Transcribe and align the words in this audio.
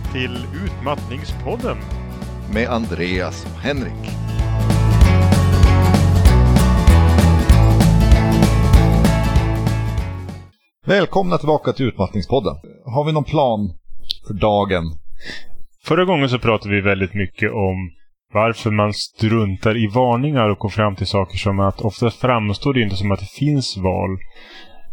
Välkomna 0.00 0.12
till 0.12 0.46
Utmattningspodden. 0.64 1.76
Med 2.54 2.68
Andreas 2.68 3.44
och 3.44 3.60
Henrik. 3.60 4.10
Välkomna 10.86 11.38
tillbaka 11.38 11.72
till 11.72 11.86
Utmattningspodden. 11.86 12.54
Har 12.84 13.04
vi 13.04 13.12
någon 13.12 13.24
plan 13.24 13.72
för 14.26 14.34
dagen? 14.34 14.84
Förra 15.84 16.04
gången 16.04 16.28
så 16.28 16.38
pratade 16.38 16.74
vi 16.74 16.80
väldigt 16.80 17.14
mycket 17.14 17.50
om 17.52 17.90
varför 18.32 18.70
man 18.70 18.92
struntar 18.92 19.76
i 19.76 19.86
varningar 19.86 20.48
och 20.48 20.58
kom 20.58 20.70
fram 20.70 20.96
till 20.96 21.06
saker 21.06 21.38
som 21.38 21.60
att 21.60 21.80
ofta 21.80 22.10
framstår 22.10 22.74
det 22.74 22.80
inte 22.80 22.96
som 22.96 23.12
att 23.12 23.20
det 23.20 23.30
finns 23.30 23.76
val. 23.76 24.18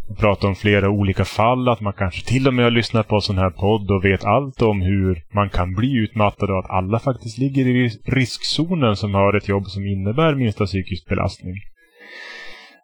Vi 0.09 0.15
pratade 0.15 0.47
om 0.47 0.55
flera 0.55 0.89
olika 0.89 1.25
fall, 1.25 1.69
att 1.69 1.81
man 1.81 1.93
kanske 1.93 2.25
till 2.27 2.47
och 2.47 2.53
med 2.53 2.65
har 2.65 2.71
lyssnat 2.71 3.07
på 3.07 3.15
en 3.15 3.21
sån 3.21 3.37
här 3.37 3.49
podd 3.49 3.91
och 3.91 4.05
vet 4.05 4.25
allt 4.25 4.61
om 4.61 4.81
hur 4.81 5.23
man 5.33 5.49
kan 5.49 5.73
bli 5.73 5.93
utmattad 5.93 6.49
och 6.51 6.59
att 6.59 6.69
alla 6.69 6.99
faktiskt 6.99 7.37
ligger 7.37 7.67
i 7.67 7.89
riskzonen 8.05 8.95
som 8.95 9.13
har 9.13 9.33
ett 9.37 9.47
jobb 9.47 9.65
som 9.67 9.85
innebär 9.85 10.35
minsta 10.35 10.65
psykisk 10.65 11.09
belastning. 11.09 11.55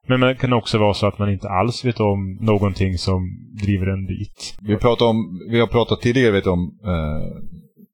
Men 0.08 0.20
det 0.20 0.36
kan 0.36 0.54
också 0.54 0.78
vara 0.78 0.94
så 0.94 1.08
att 1.08 1.20
man 1.20 1.32
inte 1.32 1.50
alls 1.50 1.86
vet 1.86 2.00
om 2.00 2.38
någonting 2.42 2.98
som 2.98 3.30
driver 3.62 3.88
en 3.88 4.06
dit. 4.06 4.58
Vi, 4.62 4.78
pratar 4.78 5.06
om, 5.06 5.40
vi 5.52 5.60
har 5.60 5.68
pratat 5.68 6.02
tidigare 6.02 6.32
vet 6.32 6.48
om 6.48 6.80
eh, 6.86 7.42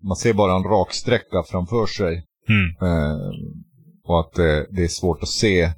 man 0.08 0.16
ser 0.16 0.34
bara 0.34 0.56
en 0.56 0.64
rak 0.64 0.94
sträcka 0.94 1.44
framför 1.52 1.86
sig. 1.86 2.24
Mm. 2.50 2.92
Eh, 2.92 3.20
och 4.04 4.20
att 4.20 4.40
eh, 4.40 4.76
det 4.76 4.84
är 4.84 4.88
svårt 4.88 5.24
att 5.24 5.30
se 5.30 5.72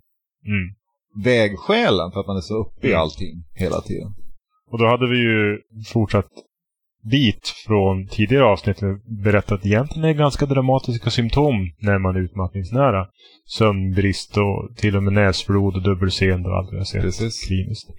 Mm. 0.45 0.75
Vägskälen 1.23 2.11
för 2.11 2.19
att 2.19 2.27
man 2.27 2.37
är 2.37 2.41
så 2.41 2.55
uppe 2.57 2.87
i 2.87 2.89
Mm. 2.89 3.01
allting 3.01 3.43
hela 3.53 3.81
tiden. 3.81 4.13
Och 4.71 4.77
då 4.79 4.85
hade 4.87 5.07
vi 5.09 5.17
ju 5.17 5.57
fortsatt 5.93 6.29
bit 7.11 7.47
från 7.67 8.07
tidigare 8.07 8.43
avsnitt 8.45 8.79
berättat 9.23 9.51
att 9.51 9.65
egentligen 9.65 10.09
är 10.09 10.13
ganska 10.13 10.45
dramatiska 10.45 11.09
symptom 11.09 11.71
när 11.79 11.99
man 11.99 12.15
är 12.15 12.19
utmattningsnära. 12.19 13.07
Sömnbrist 13.45 14.37
och 14.37 14.77
till 14.77 14.95
och 14.95 15.03
med 15.03 15.13
näsblod 15.13 15.75
och 15.75 15.83
dubbelseende 15.83 16.49
och 16.49 16.57
allt 16.57 16.69
det 16.71 16.77
jag 16.77 16.87
sett 16.87 17.01
Precis. 17.01 17.47
kliniskt. 17.47 17.89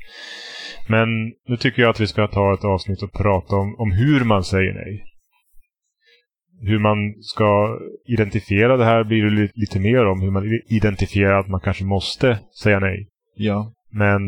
Men 0.88 1.08
nu 1.48 1.56
tycker 1.56 1.82
jag 1.82 1.91
att 1.91 2.00
vi 2.00 2.06
ska 2.06 2.26
ta 2.28 2.54
ett 2.54 2.64
avsnitt 2.64 3.02
och 3.02 3.12
prata 3.12 3.56
om, 3.56 3.76
om 3.78 3.92
hur 3.92 4.24
man 4.24 4.44
säger 4.44 4.74
nej. 4.74 5.04
Hur 6.64 6.78
man 6.78 7.14
ska 7.22 7.78
identifiera 8.06 8.77
det 8.77 8.84
här 8.84 9.05
blir 9.05 9.24
det 9.24 9.30
li- 9.30 9.50
lite 9.55 9.80
mer 9.80 10.06
om. 10.06 10.20
Hur 10.20 10.30
man 10.30 10.60
identifierar 10.69 11.41
att 11.41 11.48
man 11.48 11.60
kanske 11.60 11.84
måste 11.84 12.38
säga 12.62 12.80
nej. 12.80 13.08
Ja. 13.36 13.72
Men 13.91 14.20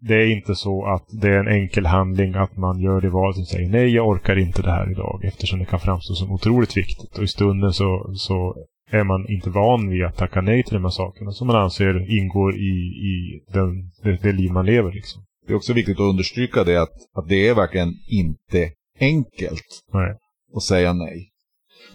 det 0.00 0.14
är 0.14 0.26
inte 0.30 0.54
så 0.54 0.86
att 0.86 1.04
det 1.20 1.28
är 1.28 1.38
en 1.38 1.48
enkel 1.48 1.86
handling 1.86 2.34
att 2.34 2.56
man 2.56 2.80
gör 2.80 3.00
det 3.00 3.10
valet 3.10 3.38
och 3.38 3.46
säger 3.48 3.68
nej, 3.70 3.94
jag 3.94 4.08
orkar 4.08 4.38
inte 4.38 4.62
det 4.62 4.70
här 4.70 4.90
idag 4.90 5.20
eftersom 5.24 5.58
det 5.58 5.64
kan 5.64 5.80
framstå 5.80 6.14
som 6.14 6.32
otroligt 6.32 6.76
viktigt. 6.76 7.18
Och 7.18 7.24
i 7.24 7.28
stunden 7.28 7.72
så, 7.72 8.12
så 8.14 8.56
är 8.90 9.04
man 9.04 9.28
inte 9.28 9.50
van 9.50 9.88
vid 9.88 10.04
att 10.04 10.16
tacka 10.16 10.40
nej 10.40 10.62
till 10.62 10.74
de 10.74 10.82
här 10.82 10.90
sakerna 10.90 11.30
som 11.30 11.46
man 11.46 11.56
anser 11.56 12.10
ingår 12.18 12.54
i, 12.56 12.72
i 13.12 13.40
den, 13.52 13.90
det, 14.02 14.22
det 14.22 14.32
liv 14.32 14.50
man 14.50 14.66
lever. 14.66 14.92
Liksom. 14.92 15.22
Det 15.46 15.52
är 15.52 15.56
också 15.56 15.72
viktigt 15.72 15.96
att 15.96 16.10
understryka 16.10 16.64
det 16.64 16.82
att, 16.82 16.92
att 17.14 17.28
det 17.28 17.48
är 17.48 17.54
verkligen 17.54 17.94
inte 18.10 18.70
enkelt 19.00 19.84
Nej. 19.92 20.14
att 20.56 20.62
säga 20.62 20.92
nej. 20.92 21.26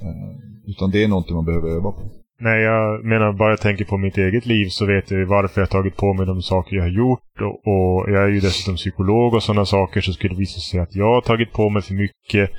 Eh, 0.01 0.69
utan 0.71 0.91
det 0.91 1.03
är 1.03 1.07
någonting 1.07 1.35
man 1.35 1.45
behöver 1.45 1.69
öva 1.69 1.91
på. 1.91 2.01
Nej, 2.39 2.61
jag 2.61 3.05
menar 3.05 3.33
bara 3.33 3.49
jag 3.49 3.61
tänker 3.61 3.85
på 3.85 3.97
mitt 3.97 4.17
eget 4.17 4.45
liv 4.45 4.69
så 4.69 4.85
vet 4.85 5.11
jag 5.11 5.25
varför 5.25 5.61
jag 5.61 5.67
har 5.67 5.71
tagit 5.71 5.97
på 5.97 6.13
mig 6.13 6.25
de 6.25 6.41
saker 6.41 6.75
jag 6.75 6.83
har 6.83 6.89
gjort. 6.89 7.41
Och, 7.41 7.67
och 7.67 8.11
jag 8.11 8.23
är 8.23 8.27
ju 8.27 8.39
dessutom 8.39 8.75
psykolog 8.75 9.33
och 9.33 9.43
sådana 9.43 9.65
saker. 9.65 10.01
Så 10.01 10.13
skulle 10.13 10.33
det 10.33 10.39
visa 10.39 10.59
sig 10.59 10.79
att 10.79 10.95
jag 10.95 11.13
har 11.13 11.21
tagit 11.21 11.51
på 11.53 11.69
mig 11.69 11.81
för 11.81 11.93
mycket 11.93 12.49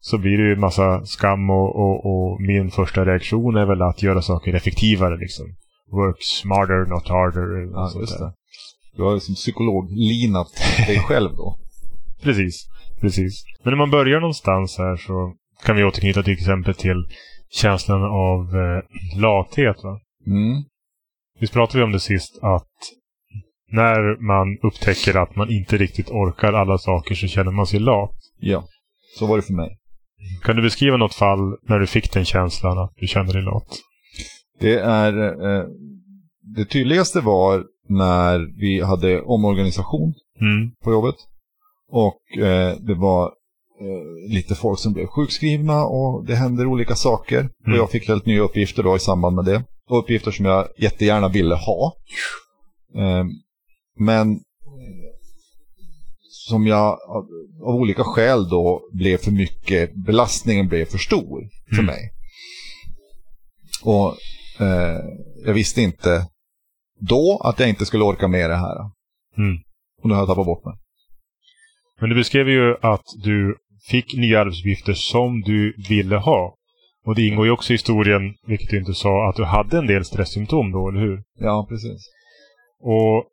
så 0.00 0.18
blir 0.18 0.38
det 0.38 0.48
ju 0.48 0.56
massa 0.56 1.06
skam 1.06 1.50
och, 1.50 1.76
och, 1.76 2.06
och 2.06 2.40
min 2.40 2.70
första 2.70 3.04
reaktion 3.04 3.56
är 3.56 3.66
väl 3.66 3.82
att 3.82 4.02
göra 4.02 4.22
saker 4.22 4.54
effektivare 4.54 5.16
liksom. 5.16 5.46
Work 5.90 6.16
smarter, 6.20 6.86
not 6.86 7.08
harder. 7.08 7.72
Ja, 7.72 8.00
just 8.00 8.18
det. 8.18 8.32
Du 8.96 9.02
har 9.02 9.14
ju 9.14 9.20
som 9.20 9.34
psykolog 9.34 9.90
linat 9.90 10.48
dig 10.86 10.98
själv 11.08 11.30
då. 11.36 11.58
Precis, 12.22 12.68
precis. 13.00 13.44
Men 13.62 13.70
när 13.70 13.78
man 13.78 13.90
börjar 13.90 14.20
någonstans 14.20 14.78
här 14.78 14.96
så 14.96 15.34
kan 15.62 15.76
vi 15.76 15.84
återknyta 15.84 16.22
till 16.22 16.32
exempel 16.32 16.74
till 16.74 17.04
känslan 17.50 18.02
av 18.02 18.56
eh, 18.56 18.82
lathet. 19.20 19.76
Va? 19.82 20.00
Mm. 20.26 20.62
Visst 21.40 21.52
pratade 21.52 21.78
vi 21.78 21.84
om 21.84 21.92
det 21.92 22.00
sist 22.00 22.38
att 22.42 22.68
när 23.72 24.26
man 24.26 24.58
upptäcker 24.62 25.16
att 25.16 25.36
man 25.36 25.50
inte 25.50 25.76
riktigt 25.76 26.10
orkar 26.10 26.52
alla 26.52 26.78
saker 26.78 27.14
så 27.14 27.26
känner 27.26 27.52
man 27.52 27.66
sig 27.66 27.80
lat. 27.80 28.16
Ja, 28.38 28.64
så 29.18 29.26
var 29.26 29.36
det 29.36 29.42
för 29.42 29.52
mig. 29.52 29.78
Kan 30.42 30.56
du 30.56 30.62
beskriva 30.62 30.96
något 30.96 31.14
fall 31.14 31.56
när 31.68 31.78
du 31.78 31.86
fick 31.86 32.12
den 32.12 32.24
känslan 32.24 32.78
att 32.78 32.92
du 32.96 33.06
kände 33.06 33.32
dig 33.32 33.42
lat? 33.42 33.68
Det 34.60 34.78
är 34.78 35.12
eh, 35.18 35.66
det 36.56 36.64
tydligaste 36.64 37.20
var 37.20 37.64
när 37.88 38.60
vi 38.60 38.80
hade 38.80 39.22
omorganisation 39.22 40.14
Mm. 40.40 40.70
på 40.84 40.92
jobbet. 40.92 41.14
Och 41.88 42.38
eh, 42.38 42.76
det 42.76 42.94
var 42.94 43.32
lite 44.28 44.54
folk 44.54 44.78
som 44.78 44.92
blev 44.92 45.06
sjukskrivna 45.06 45.84
och 45.84 46.24
det 46.26 46.34
hände 46.34 46.66
olika 46.66 46.94
saker. 46.94 47.38
Mm. 47.38 47.50
Och 47.66 47.76
jag 47.76 47.90
fick 47.90 48.08
helt 48.08 48.26
nya 48.26 48.42
uppgifter 48.42 48.82
då 48.82 48.96
i 48.96 48.98
samband 48.98 49.36
med 49.36 49.44
det. 49.44 49.64
Och 49.88 49.98
uppgifter 49.98 50.30
som 50.30 50.44
jag 50.44 50.68
jättegärna 50.78 51.28
ville 51.28 51.54
ha. 51.54 51.96
Eh, 52.94 53.24
men 53.98 54.30
eh, 54.32 54.38
som 56.28 56.66
jag 56.66 56.98
av, 57.08 57.26
av 57.62 57.74
olika 57.74 58.04
skäl 58.04 58.48
då 58.48 58.82
blev 58.92 59.16
för 59.16 59.30
mycket, 59.30 59.94
belastningen 59.94 60.68
blev 60.68 60.84
för 60.84 60.98
stor 60.98 61.48
för 61.68 61.82
Mm. 61.82 61.86
mig. 61.86 62.10
Och 63.84 64.16
eh, 64.60 65.00
jag 65.46 65.54
visste 65.54 65.82
inte 65.82 66.26
då 67.00 67.40
att 67.44 67.60
jag 67.60 67.68
inte 67.68 67.86
skulle 67.86 68.04
orka 68.04 68.28
med 68.28 68.50
det 68.50 68.56
här. 68.56 68.76
Mm. 69.38 69.56
Och 70.02 70.08
nu 70.08 70.14
har 70.14 70.20
jag 70.20 70.28
tappat 70.28 70.46
bort 70.46 70.64
mig. 70.64 70.74
Men 72.00 72.08
du 72.10 72.16
beskrev 72.16 72.48
ju 72.48 72.76
att 72.82 73.04
du 73.24 73.56
fick 73.90 74.16
nya 74.16 74.40
arbetsuppgifter 74.40 74.92
som 74.92 75.40
du 75.40 75.74
ville 75.88 76.16
ha. 76.16 76.54
Och 77.06 77.14
det 77.14 77.26
ingår 77.26 77.46
ju 77.46 77.52
också 77.52 77.72
i 77.72 77.74
historien, 77.74 78.34
vilket 78.46 78.70
du 78.70 78.78
inte 78.78 78.94
sa, 78.94 79.28
att 79.28 79.36
du 79.36 79.44
hade 79.44 79.78
en 79.78 79.86
del 79.86 80.04
stresssymptom 80.04 80.72
då, 80.72 80.88
eller 80.88 81.00
hur? 81.00 81.22
Ja, 81.38 81.66
precis. 81.68 82.10
Och 82.80 83.24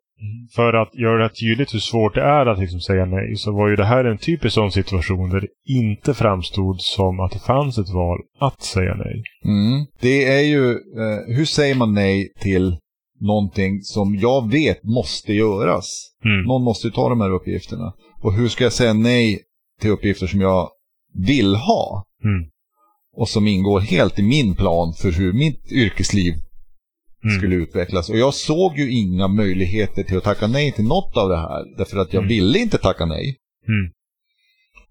för 0.54 0.72
att 0.72 0.94
göra 0.94 1.22
det 1.22 1.34
tydligt 1.34 1.74
hur 1.74 1.78
svårt 1.78 2.14
det 2.14 2.22
är 2.22 2.46
att 2.46 2.58
liksom 2.58 2.80
säga 2.80 3.04
nej 3.04 3.36
så 3.36 3.52
var 3.52 3.68
ju 3.68 3.76
det 3.76 3.84
här 3.84 4.04
en 4.04 4.18
typisk 4.18 4.54
sån 4.54 4.72
situation 4.72 5.30
där 5.30 5.40
det 5.40 5.72
inte 5.72 6.14
framstod 6.14 6.80
som 6.80 7.20
att 7.20 7.32
det 7.32 7.38
fanns 7.38 7.78
ett 7.78 7.90
val 7.90 8.18
att 8.38 8.62
säga 8.62 8.94
nej. 8.94 9.22
Mm. 9.44 9.86
Det 10.00 10.24
är 10.24 10.40
ju, 10.40 10.70
eh, 10.70 11.36
hur 11.36 11.44
säger 11.44 11.74
man 11.74 11.94
nej 11.94 12.32
till 12.40 12.76
någonting 13.20 13.80
som 13.82 14.16
jag 14.16 14.50
vet 14.50 14.84
måste 14.84 15.32
göras? 15.32 16.12
Mm. 16.24 16.42
Någon 16.42 16.62
måste 16.64 16.86
ju 16.86 16.90
ta 16.90 17.08
de 17.08 17.20
här 17.20 17.30
uppgifterna. 17.30 17.92
Och 18.22 18.34
hur 18.34 18.48
ska 18.48 18.64
jag 18.64 18.72
säga 18.72 18.92
nej 18.92 19.40
till 19.82 19.90
uppgifter 19.90 20.26
som 20.26 20.40
jag 20.40 20.68
vill 21.14 21.54
ha? 21.54 22.04
Mm. 22.24 22.48
Och 23.16 23.28
som 23.28 23.46
ingår 23.46 23.80
helt 23.80 24.18
i 24.18 24.22
min 24.22 24.54
plan 24.54 24.94
för 24.94 25.10
hur 25.12 25.32
mitt 25.32 25.72
yrkesliv 25.72 26.34
Mm. 27.24 27.38
skulle 27.38 27.54
utvecklas. 27.54 28.10
Och 28.10 28.18
jag 28.18 28.34
såg 28.34 28.78
ju 28.78 28.92
inga 28.92 29.28
möjligheter 29.28 30.02
till 30.02 30.16
att 30.16 30.24
tacka 30.24 30.46
nej 30.46 30.72
till 30.72 30.84
något 30.84 31.16
av 31.16 31.28
det 31.28 31.36
här. 31.36 31.76
Därför 31.78 31.98
att 31.98 32.12
jag 32.12 32.20
Mm. 32.20 32.28
ville 32.28 32.58
inte 32.58 32.78
tacka 32.78 33.06
nej. 33.06 33.36
Mm. 33.68 33.92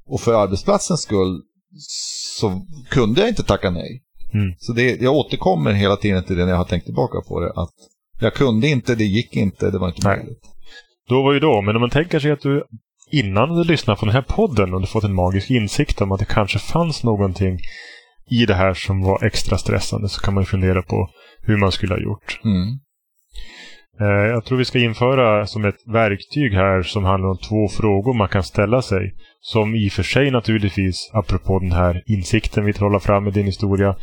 Och 0.06 0.22
för 0.22 0.34
arbetsplatsens 0.44 1.02
skull 1.02 1.42
så 2.40 2.66
kunde 2.90 3.22
jag 3.22 3.30
inte 3.30 3.44
tacka 3.44 3.70
nej. 3.70 4.02
Mm. 4.34 4.54
Så 4.58 4.74
det, 4.74 5.02
jag 5.02 5.14
återkommer 5.16 5.72
hela 5.72 5.96
tiden 5.96 6.24
till 6.24 6.36
det 6.36 6.44
när 6.44 6.52
jag 6.52 6.58
har 6.58 6.66
tänkt 6.66 6.86
tillbaka 6.86 7.22
på 7.28 7.40
det. 7.40 7.52
Att 7.56 7.74
jag 8.22 8.34
kunde 8.34 8.68
inte, 8.68 8.96
det 8.96 9.06
gick 9.06 9.36
inte, 9.36 9.72
det 9.72 9.78
var 9.80 9.88
inte 9.88 10.08
möjligt. 10.08 10.42
Då 11.10 11.24
var 11.24 11.34
ju 11.34 11.40
då, 11.40 11.62
men 11.62 11.76
om 11.76 11.82
man 11.82 11.90
tänker 11.90 12.20
sig 12.20 12.32
att 12.32 12.42
du 12.42 12.64
innan 13.12 13.56
du 13.56 13.64
lyssnade 13.64 14.00
på 14.00 14.06
den 14.06 14.16
här 14.16 14.22
podden 14.22 14.74
och 14.74 14.82
du 14.82 14.88
fått 14.88 15.04
en 15.04 15.14
magisk 15.14 15.52
insikt 15.52 16.02
om 16.02 16.12
att 16.12 16.20
det 16.20 16.26
kanske 16.26 16.60
fanns 16.60 17.04
någonting 17.04 17.60
i 18.30 18.46
det 18.46 18.54
här 18.54 18.74
som 18.74 19.02
var 19.02 19.24
extra 19.24 19.58
stressande 19.58 20.10
så 20.10 20.22
kan 20.22 20.34
man 20.34 20.46
fundera 20.46 20.82
på 20.82 21.10
hur 21.44 21.58
man 21.58 21.72
skulle 21.72 21.94
ha 21.94 22.02
gjort. 22.02 22.40
Mm. 22.44 22.80
Eh, 24.00 24.28
Jag 24.34 24.46
tror 24.46 24.58
vi 24.58 24.66
ska 24.66 24.80
införa 24.80 25.48
som 25.48 25.66
ett 25.66 25.88
verktyg 25.88 26.54
här 26.54 26.82
som 26.84 27.04
handlar 27.04 27.30
om 27.30 27.38
två 27.38 27.68
frågor 27.68 28.14
man 28.14 28.28
kan 28.28 28.44
ställa 28.44 28.82
sig. 28.82 29.14
Som 29.40 29.76
i 29.76 29.88
och 29.88 29.92
för 29.92 30.04
sig 30.04 30.32
naturligtvis, 30.32 31.10
apropå 31.14 31.60
den 31.60 31.72
här 31.72 32.04
insikten 32.06 32.66
vi 32.66 32.74
trollar 32.74 33.00
fram 33.00 33.28
i 33.28 33.32
din 33.32 33.46
historia, 33.46 33.96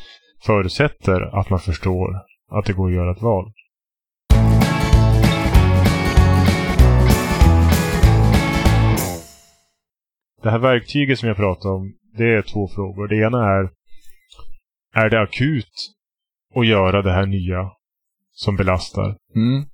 förutsätter 0.43 1.38
att 1.40 1.50
man 1.50 1.60
förstår 1.60 2.08
att 2.50 2.64
det 2.64 2.72
går 2.72 2.88
att 2.88 2.94
göra 2.94 3.12
ett 3.12 3.22
val. 3.22 3.52
Det 10.43 10.50
här 10.50 10.58
verktyget 10.58 11.19
som 11.19 11.29
jag 11.29 11.37
pratar 11.37 11.69
om, 11.69 11.94
det 12.17 12.35
är 12.35 12.43
två 12.43 12.69
frågor. 12.69 13.08
Det 13.08 13.17
ena 13.17 13.44
är, 13.44 13.70
är 14.94 15.11
det 15.11 15.20
akut 15.20 15.73
att 16.55 16.67
göra 16.67 17.02
det 17.02 17.12
här 17.12 17.26
nya 17.26 17.70
som 18.32 18.56
belastar? 18.56 19.17
Mm. 19.35 19.64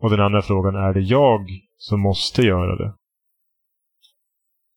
Och 0.00 0.10
den 0.10 0.20
andra 0.20 0.42
frågan, 0.42 0.74
är 0.74 0.94
det 0.94 1.00
jag 1.00 1.46
som 1.76 2.00
måste 2.00 2.42
göra 2.42 2.76
det? 2.76 2.94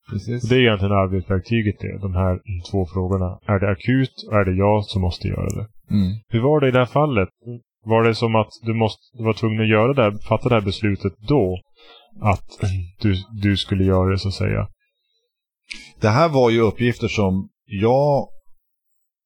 Precis. 0.10 0.50
Det 0.50 0.56
är 0.56 0.60
egentligen 0.60 0.94
arbetsverktyget 0.94 1.80
det, 1.80 1.98
de 1.98 2.14
här 2.14 2.40
två 2.72 2.86
frågorna. 2.86 3.40
Är 3.46 3.60
det 3.60 3.72
akut 3.72 4.28
och 4.28 4.38
är 4.38 4.46
det 4.46 4.56
jag 4.56 4.86
som 4.86 5.02
måste 5.02 5.28
göra 5.28 5.50
det? 5.50 5.68
Mm. 5.96 6.12
Hur 6.28 6.42
var 6.42 6.60
det 6.60 6.68
i 6.68 6.72
det 6.72 6.80
här 6.80 6.86
fallet? 6.86 7.30
Var 7.86 8.04
det 8.04 8.16
som 8.16 8.36
att 8.36 8.50
du, 8.62 8.74
måste, 8.74 9.18
du 9.18 9.24
var 9.24 9.34
tvungen 9.34 9.62
att 9.62 9.70
göra 9.70 9.94
det 9.94 10.02
här, 10.02 10.12
fatta 10.30 10.50
det 10.50 10.56
här 10.56 10.62
beslutet 10.62 11.14
då? 11.28 11.60
Att 12.22 12.48
du, 13.02 13.16
du 13.42 13.58
skulle 13.58 13.84
göra 13.84 14.10
det 14.12 14.18
så 14.18 14.28
att 14.28 14.34
säga? 14.34 14.68
Det 16.02 16.10
här 16.10 16.30
var 16.30 16.50
ju 16.50 16.60
uppgifter 16.62 17.08
som 17.08 17.50
jag 17.66 18.28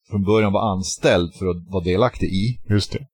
från 0.09 0.23
början 0.23 0.53
var 0.53 0.71
anställd 0.71 1.33
för 1.33 1.45
att 1.47 1.71
vara 1.71 1.83
delaktig 1.83 2.27
i. 2.27 2.59
Just 2.69 2.91
det. 2.91 3.07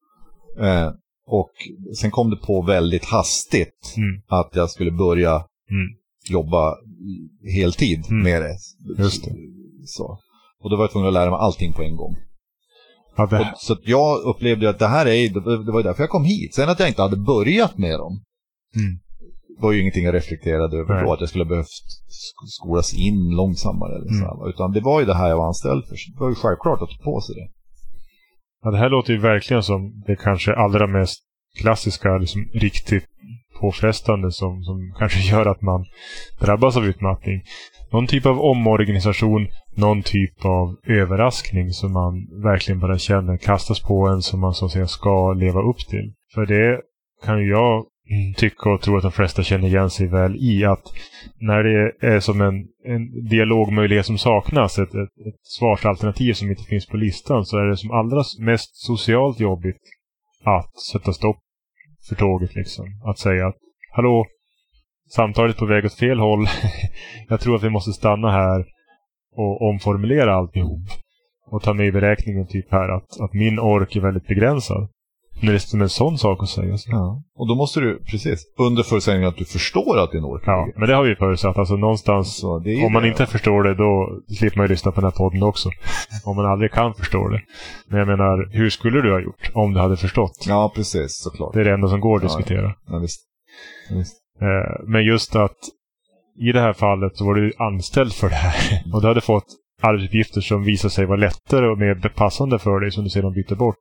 Eh, 0.67 0.91
och 1.27 1.51
sen 1.99 2.11
kom 2.11 2.29
det 2.29 2.35
på 2.37 2.61
väldigt 2.61 3.05
hastigt 3.05 3.93
Mm. 3.97 4.21
att 4.27 4.49
jag 4.55 4.69
skulle 4.69 4.91
börja 4.91 5.31
Mm. 5.69 5.87
jobba 6.29 6.75
heltid 7.55 8.05
Mm. 8.09 8.23
med 8.23 8.41
det. 8.41 8.57
Just 9.03 9.25
det. 9.25 9.31
Så. 9.85 10.19
Och 10.63 10.69
då 10.69 10.75
var 10.75 10.83
jag 10.83 10.91
tvungen 10.91 11.07
att 11.07 11.13
lära 11.13 11.29
mig 11.29 11.39
allting 11.39 11.73
på 11.73 11.81
en 11.83 11.95
gång. 11.95 12.15
Ja, 13.15 13.25
det, 13.25 13.39
Och, 13.39 13.45
så 13.57 13.77
jag 13.83 14.19
upplevde 14.21 14.69
att 14.69 14.79
det 14.79 14.87
här 14.87 15.05
är, 15.07 15.29
det 15.65 15.71
var 15.71 15.83
därför 15.83 16.03
jag 16.03 16.09
kom 16.09 16.23
hit. 16.25 16.55
Sen 16.55 16.69
att 16.69 16.79
jag 16.79 16.87
inte 16.87 17.01
hade 17.01 17.17
börjat 17.17 17.77
med 17.77 17.99
dem 17.99 18.23
mm. 18.75 18.99
Var 19.61 19.71
ju 19.71 19.81
ingenting 19.81 20.05
jag 20.05 20.13
reflekterade 20.15 20.77
över 20.77 20.93
då, 21.05 21.13
att 21.13 21.19
jag 21.19 21.29
skulle 21.29 21.43
ha 21.43 21.49
behövt 21.49 21.65
sk- 21.67 22.45
skolas 22.45 22.93
in 22.93 23.29
långsammare. 23.35 23.95
Eller 23.95 24.07
så 24.21 24.35
Mm. 24.37 24.49
utan 24.49 24.71
det 24.71 24.81
var 24.81 24.99
ju 24.99 25.05
det 25.05 25.15
här 25.15 25.29
jag 25.29 25.37
var 25.37 25.47
anställd 25.47 25.85
för. 25.87 25.95
Så 25.95 26.11
det 26.11 26.19
var 26.19 26.29
ju 26.29 26.35
självklart 26.35 26.81
att 26.81 26.89
ta 26.89 27.03
på 27.03 27.21
sig 27.21 27.35
det. 27.35 27.47
ja, 28.63 28.71
det 28.71 28.77
här 28.77 28.89
låter 28.89 29.13
ju 29.13 29.19
verkligen 29.19 29.63
som 29.63 30.03
det 30.07 30.15
kanske 30.15 30.53
allra 30.55 30.87
mest 30.87 31.19
klassiska, 31.61 32.17
liksom 32.17 32.41
riktigt 32.53 33.05
påfrestande 33.61 34.31
som, 34.31 34.63
som 34.63 34.93
kanske 34.99 35.19
gör 35.35 35.45
att 35.45 35.61
man 35.61 35.85
drabbas 36.41 36.77
av 36.77 36.85
utmattning. 36.85 37.41
Någon 37.91 38.07
typ 38.07 38.25
av 38.25 38.39
omorganisation, 38.39 39.47
någon 39.75 40.01
typ 40.03 40.45
av 40.45 40.75
överraskning 40.87 41.69
som 41.69 41.93
man 41.93 42.13
verkligen 42.43 42.79
bara 42.79 42.97
känner 42.97 43.37
kastas 43.37 43.79
på 43.81 44.07
en 44.07 44.21
som 44.21 44.39
man 44.39 44.53
så 44.53 44.65
att 44.65 44.71
säga 44.71 44.87
ska 44.87 45.33
leva 45.33 45.61
upp 45.61 45.77
till. 45.89 46.13
För 46.33 46.45
det 46.45 46.81
kan 47.25 47.39
ju 47.39 47.49
jag 47.49 47.85
mm, 48.09 48.33
tycka 48.33 48.69
och 48.69 48.81
tro 48.81 48.97
att 48.97 49.03
de 49.03 49.11
flesta 49.11 49.43
känner 49.43 49.67
igen 49.67 49.89
sig 49.89 50.07
väl 50.07 50.35
i 50.35 50.65
att 50.65 50.83
när 51.39 51.63
det 51.63 51.91
är 52.07 52.19
som 52.19 52.41
en, 52.41 52.55
en 52.85 53.29
dialogmöjlighet 53.29 54.05
som 54.05 54.17
saknas, 54.17 54.79
ett, 54.79 54.89
ett, 54.89 55.27
ett 55.27 55.39
svarsalternativ 55.43 56.33
som 56.33 56.49
inte 56.49 56.63
finns 56.63 56.87
på 56.87 56.97
listan, 56.97 57.45
så 57.45 57.57
är 57.57 57.65
det 57.65 57.77
som 57.77 57.91
allra 57.91 58.23
mest 58.39 58.75
socialt 58.75 59.39
jobbigt 59.39 59.81
att 60.43 60.79
sätta 60.79 61.13
stopp 61.13 61.39
för 62.09 62.15
tåget 62.15 62.55
liksom. 62.55 62.85
Att 63.05 63.19
säga 63.19 63.47
att 63.47 63.57
hallå, 63.91 64.25
samtalet 65.15 65.55
är 65.55 65.59
på 65.59 65.65
väg 65.65 65.85
åt 65.85 65.93
fel 65.93 66.19
håll. 66.19 66.45
Jag 67.29 67.39
tror 67.39 67.55
att 67.55 67.63
vi 67.63 67.69
måste 67.69 67.93
stanna 67.93 68.31
här 68.31 68.65
och 69.35 69.61
omformulera 69.69 70.35
alltihop. 70.35 70.87
Och 71.45 71.61
ta 71.61 71.73
med 71.73 71.87
i 71.87 71.91
beräkningen 71.91 72.47
typ 72.47 72.71
här 72.71 72.89
att, 72.89 73.21
att 73.21 73.33
min 73.33 73.59
ork 73.59 73.95
är 73.95 74.01
väldigt 74.01 74.27
begränsad. 74.27 74.89
När 75.41 75.51
det 75.51 75.57
är 75.57 75.59
som 75.59 75.81
en 75.81 75.89
sån 75.89 76.17
sak 76.17 76.43
att 76.43 76.49
säga. 76.49 76.77
Så. 76.77 76.91
Ja. 76.91 77.21
Och 77.35 77.47
då 77.47 77.55
måste 77.55 77.79
du, 77.79 77.99
precis, 78.11 78.43
under 78.59 78.83
förutsättning 78.83 79.23
att 79.25 79.37
du 79.37 79.45
förstår 79.45 79.97
att 79.99 80.11
din 80.11 80.23
ork 80.23 80.43
Ja, 80.45 80.67
men 80.75 80.87
det 80.87 80.95
har 80.95 81.03
vi 81.03 81.15
förutsatt. 81.15 81.57
Alltså 81.57 81.75
någonstans, 81.75 82.41
det 82.63 82.71
är 82.71 82.85
om 82.85 82.93
man 82.93 83.01
det. 83.03 83.07
inte 83.09 83.25
förstår 83.25 83.63
det, 83.63 83.75
då 83.75 84.19
slipper 84.35 84.57
man 84.57 84.63
ju 84.65 84.69
lyssna 84.69 84.91
på 84.91 85.01
den 85.01 85.09
här 85.11 85.17
podden 85.17 85.43
också. 85.43 85.69
om 86.25 86.35
man 86.35 86.45
aldrig 86.45 86.71
kan 86.71 86.93
förstå 86.93 87.27
det. 87.27 87.41
Men 87.87 87.99
jag 87.99 88.07
menar, 88.07 88.49
hur 88.51 88.69
skulle 88.69 89.01
du 89.01 89.11
ha 89.11 89.19
gjort 89.19 89.51
om 89.53 89.73
du 89.73 89.79
hade 89.79 89.97
förstått? 89.97 90.45
Ja, 90.47 90.71
precis, 90.75 91.17
såklart. 91.23 91.53
Det 91.53 91.59
är 91.59 91.63
det 91.65 91.73
enda 91.73 91.87
som 91.87 91.99
går 91.99 92.17
att 92.17 92.23
Ja, 92.23 92.27
diskutera. 92.37 92.73
Ja, 92.87 92.97
visst. 92.97 93.21
Ja, 93.89 93.95
visst. 93.97 94.13
Eh, 94.41 94.83
Men 94.87 95.05
just 95.05 95.35
att 95.35 95.57
i 96.39 96.51
det 96.51 96.59
här 96.61 96.73
fallet 96.73 97.17
så 97.17 97.25
var 97.25 97.33
du 97.35 97.53
anställd 97.57 98.13
för 98.13 98.29
det 98.29 98.35
här. 98.35 98.83
Och 98.93 99.01
du 99.01 99.07
hade 99.07 99.21
fått 99.21 99.45
arbetsuppgifter 99.81 100.41
som 100.41 100.63
visade 100.63 100.91
sig 100.93 101.05
vara 101.05 101.17
lättare 101.17 101.67
och 101.67 101.77
mer 101.77 102.09
passande 102.15 102.59
för 102.59 102.79
dig 102.79 102.91
som 102.91 103.03
du 103.03 103.09
sedan 103.09 103.33
bytte 103.33 103.55
bort. 103.55 103.75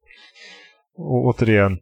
Och 0.94 1.24
återigen, 1.26 1.78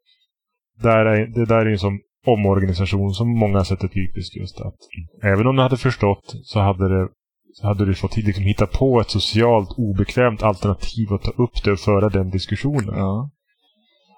där 0.83 1.07
är, 1.07 1.27
det 1.27 1.47
där 1.47 1.67
är 1.67 1.71
en 1.71 1.79
sån 1.79 1.99
omorganisation 2.27 3.15
som 3.15 3.39
många 3.39 3.65
sätt 3.65 3.85
är 3.85 3.89
typiskt 3.89 4.37
just 4.37 4.61
att 4.61 4.77
även 5.23 5.47
om 5.47 5.57
du 5.57 5.63
hade 5.63 5.77
förstått 5.77 6.35
så 6.45 6.61
hade, 6.61 6.89
det, 6.89 7.09
så 7.55 7.67
hade 7.67 7.87
du 7.87 7.95
fått 7.95 8.17
liksom 8.17 8.45
hitta 8.45 8.67
på 8.67 9.01
ett 9.01 9.11
socialt 9.11 9.71
obekvämt 9.77 10.43
alternativ 10.43 11.13
att 11.13 11.23
ta 11.23 11.31
upp 11.31 11.65
det 11.65 11.73
och 11.73 11.81
föra 11.81 12.09
den 12.09 12.31
diskussionen. 12.31 12.95
Ja. 12.97 13.31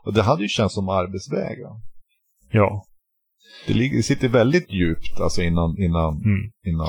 Och 0.05 0.15
det 0.15 0.23
hade 0.23 0.43
ju 0.43 0.49
känts 0.49 0.75
som 0.75 0.89
arbetsväg. 0.89 1.59
Ja. 1.61 1.81
Ja. 2.53 2.85
Det, 3.67 3.75
ligger, 3.75 3.97
det 3.97 4.03
sitter 4.03 4.29
väldigt 4.29 4.71
djupt 4.71 5.21
alltså 5.21 5.43
innan, 5.43 5.79
innan, 5.79 6.15
Mm. 6.15 6.51
innan 6.67 6.89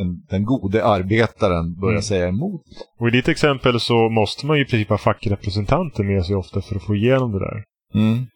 en, 0.00 0.20
den 0.30 0.44
gode 0.44 0.84
arbetaren 0.84 1.74
börjar 1.80 1.92
Mm. 1.92 2.02
säga 2.02 2.28
emot. 2.28 2.62
Och 2.98 3.08
i 3.08 3.10
ditt 3.10 3.28
exempel 3.28 3.80
så 3.80 4.08
måste 4.08 4.46
man 4.46 4.56
ju 4.56 4.62
i 4.62 4.66
princip 4.66 4.88
ha 4.88 4.98
fackrepresentanter 4.98 6.04
med 6.04 6.24
sig 6.26 6.36
ofta 6.36 6.60
för 6.60 6.76
att 6.76 6.82
få 6.82 6.94
igenom 6.96 7.32
det 7.32 7.38
där. 7.38 7.64
Mm. 7.94 8.26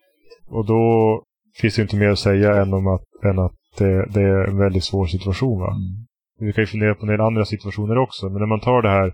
Och 0.49 0.67
då 0.67 0.83
finns 1.61 1.77
det 1.77 1.83
inte 1.83 1.97
mer 1.97 2.09
att 2.09 2.19
säga 2.19 2.63
än, 2.63 2.75
om 2.75 2.87
att, 2.87 3.05
än 3.25 3.39
att 3.39 3.53
det, 3.79 4.07
det 4.15 4.21
är 4.21 4.49
en 4.49 4.59
väldigt 4.59 4.85
svår 4.85 5.07
situation. 5.07 5.61
Va? 5.61 5.71
Mm. 5.71 6.07
Vi 6.41 6.53
kan 6.53 6.63
ju 6.63 6.67
fundera 6.67 6.95
på 6.95 7.03
en 7.03 7.09
del 7.09 7.21
andra 7.21 7.45
situationer 7.45 7.99
också. 7.99 8.29
Men 8.29 8.39
när 8.41 8.47
man 8.47 8.61
tar 8.61 8.83
det 8.83 8.89
här 8.89 9.13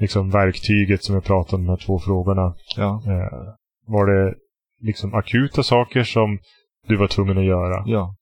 liksom, 0.00 0.30
verktyget 0.30 1.04
som 1.04 1.14
jag 1.14 1.24
pratade 1.24 1.56
om, 1.56 1.66
de 1.66 1.70
här 1.70 1.86
två 1.86 1.98
frågorna. 1.98 2.54
Ja. 2.76 3.02
Eh, 3.06 3.38
var 3.86 4.06
det 4.06 4.34
liksom 4.80 5.14
akuta 5.14 5.62
saker 5.62 6.02
som 6.02 6.38
du 6.88 6.96
var 6.96 7.06
tvungen 7.06 7.38
att 7.38 7.44
göra? 7.44 7.82
Ja. 7.86 8.14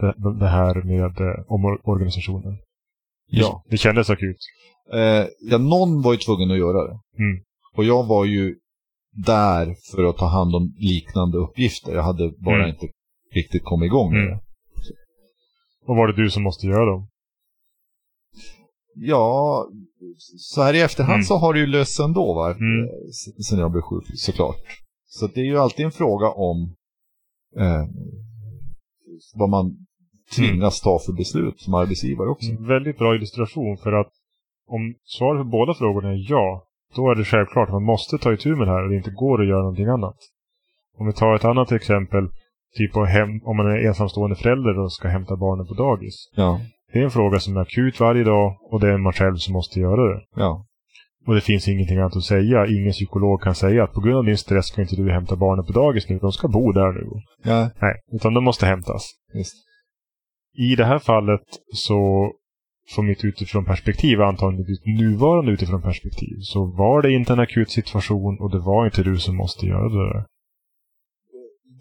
Det, 0.00 0.38
det 0.38 0.48
här 0.48 0.74
med 0.82 1.20
eh, 1.20 1.44
omorganisationen. 1.46 2.58
Ja. 3.40 3.64
Det 3.70 3.76
kändes 3.76 4.10
akut. 4.10 4.36
Eh, 4.92 5.26
ja, 5.40 5.58
någon 5.58 6.02
var 6.02 6.12
ju 6.12 6.18
tvungen 6.18 6.50
att 6.50 6.58
göra 6.58 6.86
det. 6.86 6.98
Mm. 7.18 7.42
Och 7.76 7.84
jag 7.84 8.06
var 8.06 8.24
ju 8.24 8.56
där 9.26 9.76
för 9.90 10.04
att 10.04 10.16
ta 10.16 10.26
hand 10.26 10.54
om 10.54 10.74
liknande 10.78 11.38
uppgifter. 11.38 11.94
Jag 11.94 12.02
hade 12.02 12.32
bara 12.38 12.56
Mm. 12.56 12.68
inte 12.70 12.86
riktigt 13.34 13.64
kommit 13.64 13.86
igång 13.86 14.12
med 14.12 14.22
Mm. 14.22 14.30
det. 14.38 14.40
Och 15.86 15.96
var 15.96 16.06
det 16.08 16.22
du 16.22 16.30
som 16.30 16.42
måste 16.42 16.66
göra 16.66 16.84
dem? 16.84 17.08
Ja, 18.94 19.66
så 20.38 20.62
här 20.62 20.74
i 20.74 20.80
efterhand 20.80 21.14
Mm. 21.14 21.24
så 21.24 21.36
har 21.36 21.54
det 21.54 21.60
ju 21.60 21.66
löst 21.66 21.94
sig 21.96 22.04
ändå 22.04 22.34
va? 22.34 22.50
Mm. 22.50 22.84
Eh, 22.84 23.42
Sen 23.48 23.58
jag 23.58 23.70
blev 23.72 23.82
sjuk 23.82 24.04
såklart. 24.14 24.56
Så 25.08 25.26
det 25.26 25.40
är 25.40 25.44
ju 25.44 25.58
alltid 25.58 25.86
en 25.86 25.92
fråga 25.92 26.28
om 26.28 26.74
eh, 27.58 27.84
vad 29.34 29.48
man 29.50 29.86
tvingas 30.36 30.80
ta 30.80 30.98
för 31.06 31.12
beslut 31.12 31.60
som 31.60 31.74
arbetsgivare 31.74 32.28
också. 32.28 32.50
En 32.50 32.66
väldigt 32.66 32.98
bra 32.98 33.14
illustration 33.16 33.76
för 33.76 33.92
att 33.92 34.10
om 34.68 34.94
svaret 35.04 35.40
på 35.40 35.44
båda 35.48 35.74
frågorna 35.74 36.08
är 36.12 36.30
ja, 36.30 36.64
då 36.96 37.10
är 37.10 37.14
det 37.14 37.24
självklart 37.24 37.68
att 37.68 37.74
man 37.74 37.82
måste 37.84 38.18
ta 38.18 38.32
itu 38.32 38.56
med 38.56 38.66
det 38.66 38.72
här 38.72 38.82
och 38.84 38.90
det 38.90 38.96
inte 38.96 39.10
går 39.10 39.42
att 39.42 39.48
göra 39.48 39.58
någonting 39.62 39.86
annat. 39.86 40.16
Om 40.98 41.06
vi 41.06 41.12
tar 41.12 41.34
ett 41.34 41.44
annat 41.44 41.72
exempel, 41.72 42.28
typ 42.76 42.96
om 43.44 43.56
man 43.56 43.66
är 43.66 43.86
ensamstående 43.86 44.36
förälder 44.36 44.78
och 44.78 44.92
ska 44.92 45.08
hämta 45.08 45.36
barnen 45.36 45.66
på 45.66 45.74
dagis. 45.74 46.30
Ja, 46.36 46.60
Det 46.92 46.98
är 46.98 47.04
en 47.04 47.10
fråga 47.10 47.40
som 47.40 47.56
är 47.56 47.60
akut 47.60 48.00
varje 48.00 48.24
dag 48.24 48.56
och 48.70 48.80
det 48.80 48.88
är 48.88 48.98
man 48.98 49.12
själv 49.12 49.36
som 49.36 49.52
måste 49.52 49.80
göra 49.80 50.14
det. 50.14 50.20
ja, 50.36 50.66
Och 51.26 51.34
det 51.34 51.40
finns 51.40 51.68
ingenting 51.68 51.98
annat 51.98 52.16
att 52.16 52.22
säga. 52.24 52.66
Ingen 52.66 52.92
psykolog 52.92 53.42
kan 53.42 53.54
säga 53.54 53.84
att 53.84 53.92
på 53.92 54.00
grund 54.00 54.16
av 54.18 54.24
din 54.24 54.38
stress 54.38 54.66
ska 54.66 54.82
inte 54.82 54.96
du 54.96 55.10
hämta 55.12 55.36
barnen 55.36 55.64
på 55.66 55.72
dagis 55.72 56.08
nu. 56.08 56.18
De 56.18 56.32
ska 56.32 56.48
bo 56.48 56.72
där 56.72 56.92
nu. 56.92 57.06
ja, 57.44 57.70
Nej, 57.80 57.94
utan 58.12 58.34
de 58.34 58.44
måste 58.44 58.66
hämtas. 58.66 59.10
visst. 59.34 59.54
I 60.54 60.76
det 60.76 60.84
här 60.84 60.98
fallet 60.98 61.40
så, 61.74 62.30
från 62.94 63.06
mitt 63.06 63.24
utifrån 63.24 63.64
perspektiv, 63.64 64.20
antagligen 64.22 64.66
ditt 64.66 64.86
nuvarande 65.00 65.52
utifrån 65.52 65.82
perspektiv, 65.82 66.36
så 66.40 66.64
var 66.64 67.02
det 67.02 67.12
inte 67.12 67.32
en 67.32 67.40
akut 67.40 67.70
situation 67.70 68.38
och 68.40 68.50
det 68.50 68.58
var 68.58 68.84
inte 68.84 69.02
du 69.02 69.18
som 69.18 69.36
måste 69.36 69.66
göra 69.66 69.88
det. 69.88 70.24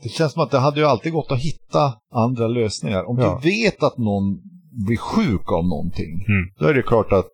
Det 0.03 0.09
känns 0.09 0.33
som 0.33 0.43
att 0.43 0.51
det 0.51 0.59
hade 0.59 0.79
ju 0.79 0.85
alltid 0.85 1.11
gått 1.13 1.31
att 1.31 1.39
hitta 1.41 1.93
andra 2.13 2.47
lösningar. 2.47 3.09
Om 3.09 3.19
Ja. 3.19 3.39
du 3.43 3.49
vet 3.49 3.83
att 3.83 3.97
någon 3.97 4.39
blir 4.87 4.97
sjuk 4.97 5.51
av 5.51 5.67
någonting, 5.67 6.25
Mm. 6.27 6.49
då 6.59 6.65
är 6.65 6.73
det 6.73 6.81
klart 6.83 7.11
att 7.11 7.29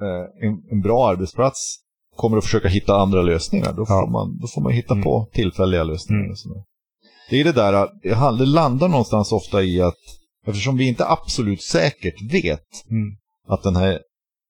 eh, 0.00 0.46
en, 0.48 0.62
en 0.70 0.80
bra 0.80 1.08
arbetsplats 1.10 1.76
kommer 2.16 2.36
att 2.36 2.44
försöka 2.44 2.68
hitta 2.68 2.96
andra 2.96 3.22
lösningar. 3.22 3.72
Då 3.72 3.86
får, 3.86 3.96
Ja. 3.96 4.06
man, 4.06 4.38
då 4.40 4.46
får 4.46 4.60
man 4.62 4.72
hitta 4.72 4.94
Mm. 4.94 5.04
på 5.04 5.28
tillfälliga 5.32 5.84
lösningar. 5.84 6.22
Mm. 6.24 6.34
Det 7.30 7.40
är 7.40 7.44
det 7.44 7.52
där, 7.52 7.88
det 8.38 8.46
landar 8.46 8.88
någonstans 8.88 9.32
ofta 9.32 9.62
i 9.62 9.80
att 9.82 9.94
eftersom 10.46 10.76
vi 10.76 10.88
inte 10.88 11.06
absolut 11.06 11.62
säkert 11.62 12.32
vet 12.32 12.66
Mm. 12.90 13.16
att 13.48 13.62
den 13.62 13.76
här 13.76 14.00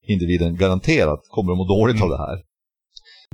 individen 0.07 0.55
garanterat 0.55 1.19
kommer 1.29 1.51
att 1.51 1.57
må 1.57 1.65
dåligt 1.67 1.95
Mm. 1.95 2.03
av 2.03 2.09
det 2.09 2.17
här. 2.17 2.41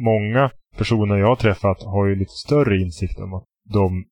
Många 0.01 0.51
personer 0.77 1.15
jag 1.15 1.27
har 1.27 1.35
träffat 1.35 1.83
har 1.83 2.07
ju 2.07 2.15
lite 2.15 2.31
större 2.31 2.77
insikt 2.81 3.19
om 3.19 3.33
att 3.33 3.43
de 3.73 4.05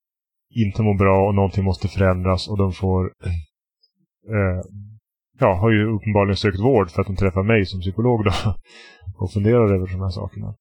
inte 0.55 0.81
mår 0.81 0.97
bra 0.97 1.27
och 1.27 1.35
någonting 1.35 1.63
måste 1.63 1.87
förändras 1.87 2.47
och 2.47 2.57
de 2.57 2.73
får 2.73 3.05
eh, 4.29 4.61
ja, 5.39 5.53
har 5.61 5.71
ju 5.71 5.95
uppenbarligen 5.95 6.37
sökt 6.37 6.59
vård 6.59 6.91
för 6.91 7.01
att 7.01 7.07
de 7.07 7.15
träffar 7.15 7.43
mig 7.43 7.65
som 7.65 7.79
psykolog 7.81 8.25
då 8.25 8.31
och 9.17 9.31
funderar 9.31 9.73
över 9.73 9.87
de 9.87 10.01
här 10.01 10.09
sakerna. 10.09 10.55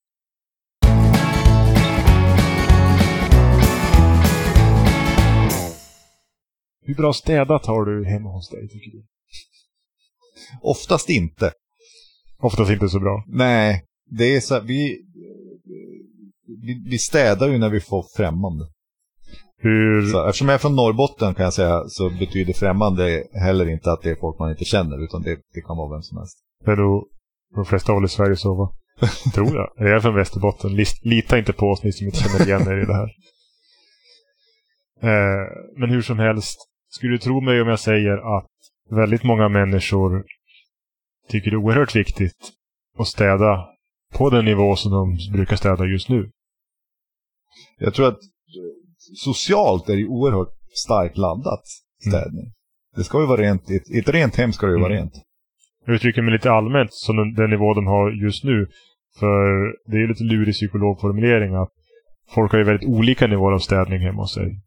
Hur 6.87 6.95
bra 6.95 7.13
städat 7.13 7.67
har 7.67 7.85
du 7.85 8.05
hemma 8.05 8.31
hos 8.31 8.51
dig, 8.51 8.69
tycker 8.69 8.91
du? 8.91 9.05
Oftast 10.63 11.11
inte. 11.11 11.53
Oftast 12.43 12.71
inte 12.71 12.89
så 12.89 13.01
bra. 13.01 13.25
Nej, 13.27 13.85
det 14.11 14.37
är 14.37 14.41
så 14.41 14.55
här, 14.55 14.61
vi, 14.61 14.99
vi, 16.67 16.85
vi 16.91 16.99
städar 16.99 17.49
ju 17.49 17.59
när 17.59 17.71
vi 17.71 17.81
får 17.81 18.05
främmande. 18.17 18.65
Hur... 19.57 20.07
Så, 20.07 20.27
eftersom 20.27 20.49
jag 20.49 20.55
är 20.55 20.59
från 20.59 20.77
Norrbotten 20.77 21.35
kan 21.35 21.45
jag 21.45 21.55
säga 21.55 21.89
så 21.89 22.11
betyder 22.11 22.53
främmande 22.53 23.25
heller 23.33 23.71
inte 23.71 23.93
att 23.93 24.03
det 24.03 24.11
är 24.11 24.17
folk 24.17 24.39
man 24.39 24.51
inte 24.51 24.65
känner 24.65 25.05
utan 25.05 25.23
det, 25.23 25.39
det 25.55 25.61
kan 25.61 25.77
vara 25.77 25.91
vem 25.91 26.03
som 26.03 26.19
helst. 26.19 26.39
Det 26.65 26.71
är 26.71 26.77
nog 26.77 27.03
på 27.55 27.61
de 27.61 27.65
flesta 27.65 27.93
håll 27.93 28.05
i 28.05 28.09
Sverige 28.09 28.37
så 28.37 28.55
va? 28.55 28.73
Tror 29.35 29.57
jag. 29.57 29.73
Jag 29.77 29.97
är 29.97 30.01
från 30.01 30.15
Västerbotten. 30.15 30.77
List, 30.77 31.05
lita 31.05 31.39
inte 31.39 31.53
på 31.53 31.67
oss 31.67 31.83
ni 31.83 31.93
som 31.93 32.07
inte 32.07 32.19
känner 32.19 32.47
igen 32.47 32.69
er 32.69 32.83
i 32.83 32.87
det 32.87 32.95
här. 32.95 33.11
Eh, 35.03 35.47
men 35.77 35.91
hur 35.91 36.03
som 36.03 36.19
helst. 36.19 36.59
Skulle 36.97 37.13
du 37.13 37.19
tro 37.19 37.41
mig 37.41 37.63
om 37.63 37.69
jag 37.69 37.81
säger 37.81 38.39
att 38.39 38.51
väldigt 38.91 39.25
många 39.25 39.49
människor 39.49 40.25
tycker 41.29 41.51
det 41.51 41.55
är 41.55 41.65
oerhört 41.65 41.97
viktigt 41.97 42.53
att 42.99 43.07
städa 43.07 43.69
på 44.13 44.31
den 44.31 44.45
nivå 44.45 44.77
som 44.77 44.93
de 44.93 45.33
brukar 45.33 45.57
städa 45.57 45.85
just 45.85 46.09
nu. 46.09 46.31
Jag 47.79 47.95
tror 47.95 48.09
att 48.09 48.19
socialt 49.17 49.89
är 49.89 49.97
det 49.97 50.07
oerhört 50.07 50.55
starkt 50.75 51.17
laddat 51.17 51.63
städning. 52.09 52.53
Det 52.97 53.05
ska 53.05 53.21
ju 53.21 53.27
vara 53.27 53.41
rent, 53.41 53.71
i 53.71 53.77
ett, 53.77 53.91
i 53.91 53.99
ett 53.99 54.09
rent 54.09 54.37
hem 54.37 54.53
ska 54.53 54.67
det 54.67 54.73
ju 54.73 54.81
vara 54.81 54.93
Mm. 54.93 55.03
rent. 55.03 55.15
Jag 55.87 55.95
uttrycker 55.95 56.23
mig 56.23 56.33
lite 56.33 56.51
allmänt 56.53 56.93
som 56.93 57.17
den, 57.17 57.35
den 57.35 57.51
nivå 57.51 57.75
de 57.75 57.87
har 57.87 58.11
just 58.11 58.45
nu. 58.45 58.67
För 59.19 59.73
det 59.91 59.97
är 60.03 60.09
lite 60.09 60.25
lurig 60.25 60.55
psykologformulering 60.55 61.55
att 61.55 61.73
folk 62.35 62.53
har 62.53 62.59
ju 62.59 62.65
väldigt 62.65 62.89
olika 62.89 63.27
nivåer 63.27 63.53
av 63.53 63.59
städning 63.59 64.01
hemma 64.01 64.23
hos 64.23 64.35
sig. 64.35 64.61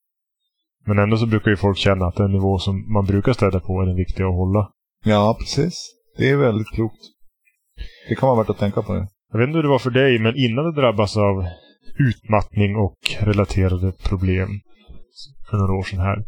Men 0.88 1.00
ändå 1.00 1.18
så 1.18 1.26
brukar 1.26 1.52
ju 1.52 1.58
folk 1.58 1.78
känna 1.78 2.06
att 2.06 2.16
den 2.16 2.32
nivå 2.32 2.58
som 2.60 2.94
man 2.94 3.06
brukar 3.06 3.34
städa 3.34 3.60
på 3.60 3.82
är 3.82 3.86
den 3.86 3.96
viktiga 3.96 4.28
att 4.28 4.34
hålla. 4.36 4.70
Ja, 5.06 5.36
precis. 5.40 5.74
Det 6.18 6.30
är 6.30 6.38
väldigt 6.38 6.72
klokt. 6.72 7.02
Det 8.10 8.16
kan 8.16 8.30
vara 8.30 8.38
värt 8.40 8.50
att 8.50 8.58
tänka 8.58 8.82
på 8.82 8.94
det. 8.94 9.08
Jag 9.32 9.40
vet 9.40 9.48
inte 9.48 9.58
hur 9.58 9.64
det 9.64 9.70
var 9.70 9.80
för 9.80 9.90
dig, 9.90 10.20
men 10.20 10.34
innan 10.36 10.66
du 10.66 10.72
drabbas 10.82 11.18
av 11.18 11.46
utmattning 12.00 12.76
och 12.76 12.98
relaterade 13.20 13.92
problem 13.92 14.50
för 15.50 15.58
några 15.58 15.74
år 15.74 15.84
sedan 15.84 16.00
här. 16.00 16.24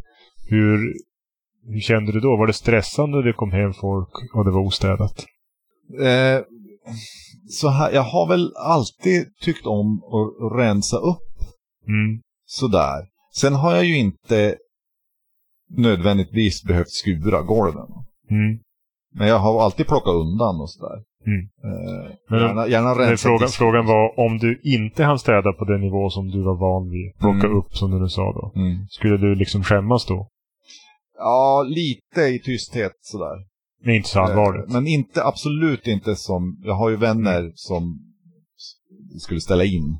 Hur, 0.48 0.94
hur 1.72 1.80
kände 1.80 2.12
du 2.12 2.20
då? 2.20 2.36
Var 2.36 2.46
det 2.46 2.52
stressande 2.52 3.16
när 3.16 3.24
det 3.24 3.32
kom 3.32 3.52
hem 3.52 3.72
folk 3.72 4.34
och 4.34 4.44
det 4.44 4.50
var 4.50 4.60
ostädat? 4.60 5.24
Eh, 6.00 6.40
så 7.50 7.68
här, 7.68 7.92
jag 7.92 8.02
har 8.02 8.28
väl 8.28 8.52
alltid 8.56 9.26
tyckt 9.40 9.66
om 9.66 10.02
att 10.04 10.58
rensa 10.60 10.96
upp 10.96 11.18
Mm. 11.88 12.20
sådär. 12.46 13.06
Sen 13.34 13.54
har 13.54 13.74
jag 13.74 13.84
ju 13.84 13.96
inte 13.98 14.56
nödvändigtvis 15.76 16.64
behövt 16.64 16.90
skura 16.90 17.42
golven. 17.42 17.86
Mm. 18.30 18.58
Men 19.14 19.28
jag 19.28 19.38
har 19.38 19.62
alltid 19.64 19.86
plockat 19.86 20.14
undan 20.14 20.60
och 20.60 20.70
sådär. 20.70 21.02
Mm. 21.26 21.40
Eh, 21.64 22.12
Men- 22.30 22.40
gärna, 22.40 22.66
gärna 22.68 22.94
Men 22.94 23.16
frågan, 23.18 23.48
frågan 23.48 23.86
var 23.86 24.20
om 24.26 24.38
du 24.38 24.60
inte 24.64 25.04
hann 25.04 25.18
städa 25.18 25.52
på 25.52 25.64
den 25.64 25.80
nivå 25.80 26.10
som 26.10 26.30
du 26.30 26.42
var 26.42 26.56
van 26.56 26.90
vid, 26.90 27.18
plocka 27.18 27.46
Mm. 27.46 27.58
upp 27.58 27.76
som 27.76 27.90
du 27.90 28.00
nu 28.00 28.08
sa 28.08 28.32
då. 28.32 28.60
Mm. 28.60 28.86
Skulle 28.88 29.16
du 29.16 29.34
liksom 29.34 29.62
skämmas 29.64 30.06
då? 30.06 30.28
Ja, 31.18 31.64
lite 31.68 32.20
i 32.20 32.38
tysthet 32.44 32.92
sådär. 33.00 33.36
Är 33.84 33.90
inte 33.90 34.08
så 34.08 34.20
allvarligt. 34.20 34.66
Eh, 34.68 34.72
Men 34.72 34.86
inte, 34.86 35.24
absolut 35.24 35.86
inte 35.86 36.16
som, 36.16 36.60
jag 36.64 36.74
har 36.74 36.90
ju 36.90 36.96
vänner 36.96 37.52
som 37.54 37.98
s- 38.56 39.22
skulle 39.22 39.40
ställa 39.40 39.64
in. 39.64 39.98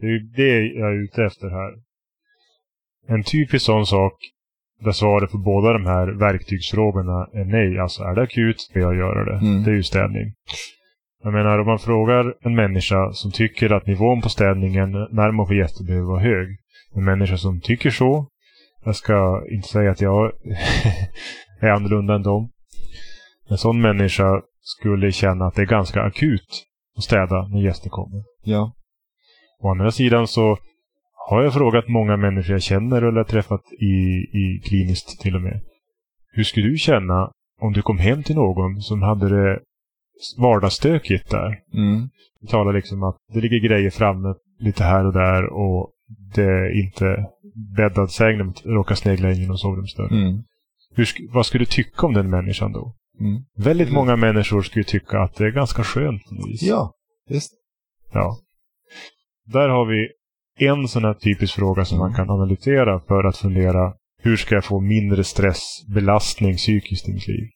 Det 0.00 0.06
är 0.06 0.36
det 0.36 0.78
jag 0.78 0.88
är 0.88 1.04
ute 1.04 1.24
efter 1.24 1.48
här. 1.50 1.72
En 3.08 3.22
typisk 3.22 3.64
sån 3.64 3.86
sak 3.86 4.12
där 4.80 4.92
svaret 4.92 5.30
på 5.30 5.38
båda 5.38 5.72
de 5.72 5.86
här 5.86 6.06
verktygsfrågorna 6.06 7.28
är 7.32 7.44
nej. 7.44 7.78
Alltså 7.78 8.02
är 8.02 8.14
det 8.14 8.22
akut 8.22 8.60
ska 8.60 8.80
jag 8.80 8.96
göra 8.96 9.24
det. 9.24 9.46
Mm. 9.46 9.64
Det 9.64 9.70
är 9.70 9.74
ju 9.74 9.82
städning. 9.82 10.32
Jag 11.22 11.32
menar 11.32 11.58
om 11.58 11.66
man 11.66 11.78
frågar 11.78 12.34
en 12.40 12.54
människa 12.54 13.12
som 13.12 13.32
tycker 13.32 13.72
att 13.72 13.86
nivån 13.86 14.20
på 14.20 14.28
städningen 14.28 14.90
när 14.90 15.32
man 15.32 15.46
får 15.46 15.56
gäster 15.56 15.84
behöver 15.84 16.06
vara 16.06 16.20
hög. 16.20 16.48
En 16.94 17.04
människa 17.04 17.36
som 17.36 17.60
tycker 17.60 17.90
så. 17.90 18.28
Jag 18.84 18.96
ska 18.96 19.42
inte 19.50 19.68
säga 19.68 19.90
att 19.90 20.00
jag 20.00 20.32
är 21.60 21.68
annorlunda 21.68 22.14
än 22.14 22.22
dem. 22.22 22.50
En 23.48 23.58
sån 23.58 23.80
människa 23.80 24.42
skulle 24.60 25.12
känna 25.12 25.46
att 25.46 25.54
det 25.54 25.62
är 25.62 25.66
ganska 25.66 26.02
akut 26.02 26.64
att 26.96 27.04
städa 27.04 27.48
när 27.48 27.60
gäster 27.60 27.90
kommer. 27.90 28.22
Ja. 28.44 28.72
Å 29.62 29.70
andra 29.70 29.90
sidan 29.90 30.26
så 30.26 30.58
har 31.28 31.42
jag 31.42 31.54
frågat 31.54 31.88
många 31.88 32.16
människor 32.16 32.52
jag 32.52 32.62
känner 32.62 33.02
eller 33.02 33.24
träffat 33.24 33.62
i, 33.80 33.94
i 34.38 34.60
kliniskt 34.64 35.20
till 35.20 35.34
och 35.34 35.42
med. 35.42 35.60
Hur 36.32 36.42
skulle 36.44 36.68
du 36.68 36.76
känna 36.76 37.30
om 37.60 37.72
du 37.72 37.82
kom 37.82 37.98
hem 37.98 38.22
till 38.22 38.34
någon 38.34 38.80
som 38.82 39.02
hade 39.02 39.28
det 39.28 39.60
vardagsstökigt 40.38 41.30
där? 41.30 41.58
Mm. 41.74 42.08
Vi 42.40 42.48
talar 42.48 42.72
liksom 42.72 43.02
att 43.02 43.16
det 43.34 43.40
ligger 43.40 43.68
grejer 43.68 43.90
framme 43.90 44.34
lite 44.58 44.84
här 44.84 45.06
och 45.06 45.12
där 45.12 45.52
och 45.52 45.90
det 46.34 46.42
är 46.44 46.84
inte 46.84 47.26
bäddad 47.76 48.10
säng 48.10 48.36
när 48.36 48.44
man 48.44 48.54
råkar 48.64 48.94
snegla 48.94 49.32
in 49.32 49.40
genom 49.40 49.58
sovrumsdörren. 49.58 50.26
Mm. 50.26 50.42
Hur, 50.94 51.06
vad 51.32 51.46
skulle 51.46 51.62
du 51.62 51.70
tycka 51.70 52.06
om 52.06 52.14
den 52.14 52.30
människan 52.30 52.72
då? 52.72 52.94
Mm. 53.20 53.42
Väldigt 53.56 53.88
Mm. 53.88 53.94
många 53.94 54.16
människor 54.16 54.62
skulle 54.62 54.84
tycka 54.84 55.18
att 55.20 55.34
det 55.34 55.44
är 55.44 55.50
ganska 55.50 55.82
skönt. 55.82 56.22
Ja, 56.60 56.92
visst. 57.28 57.52
Ja. 58.12 58.38
Där 59.46 59.68
har 59.68 59.86
vi 59.86 60.08
en 60.66 60.88
sån 60.88 61.04
här 61.04 61.14
typisk 61.14 61.54
fråga 61.54 61.84
som 61.84 61.98
man 61.98 62.14
kan 62.14 62.30
analysera 62.30 63.00
för 63.00 63.24
att 63.24 63.36
fundera 63.36 63.92
hur 64.22 64.36
ska 64.36 64.54
jag 64.54 64.64
få 64.64 64.80
mindre 64.80 65.24
stress, 65.24 65.84
belastning 65.94 66.56
psykiskt 66.56 67.08
i 67.08 67.12
mitt 67.12 67.28
liv? 67.28 67.48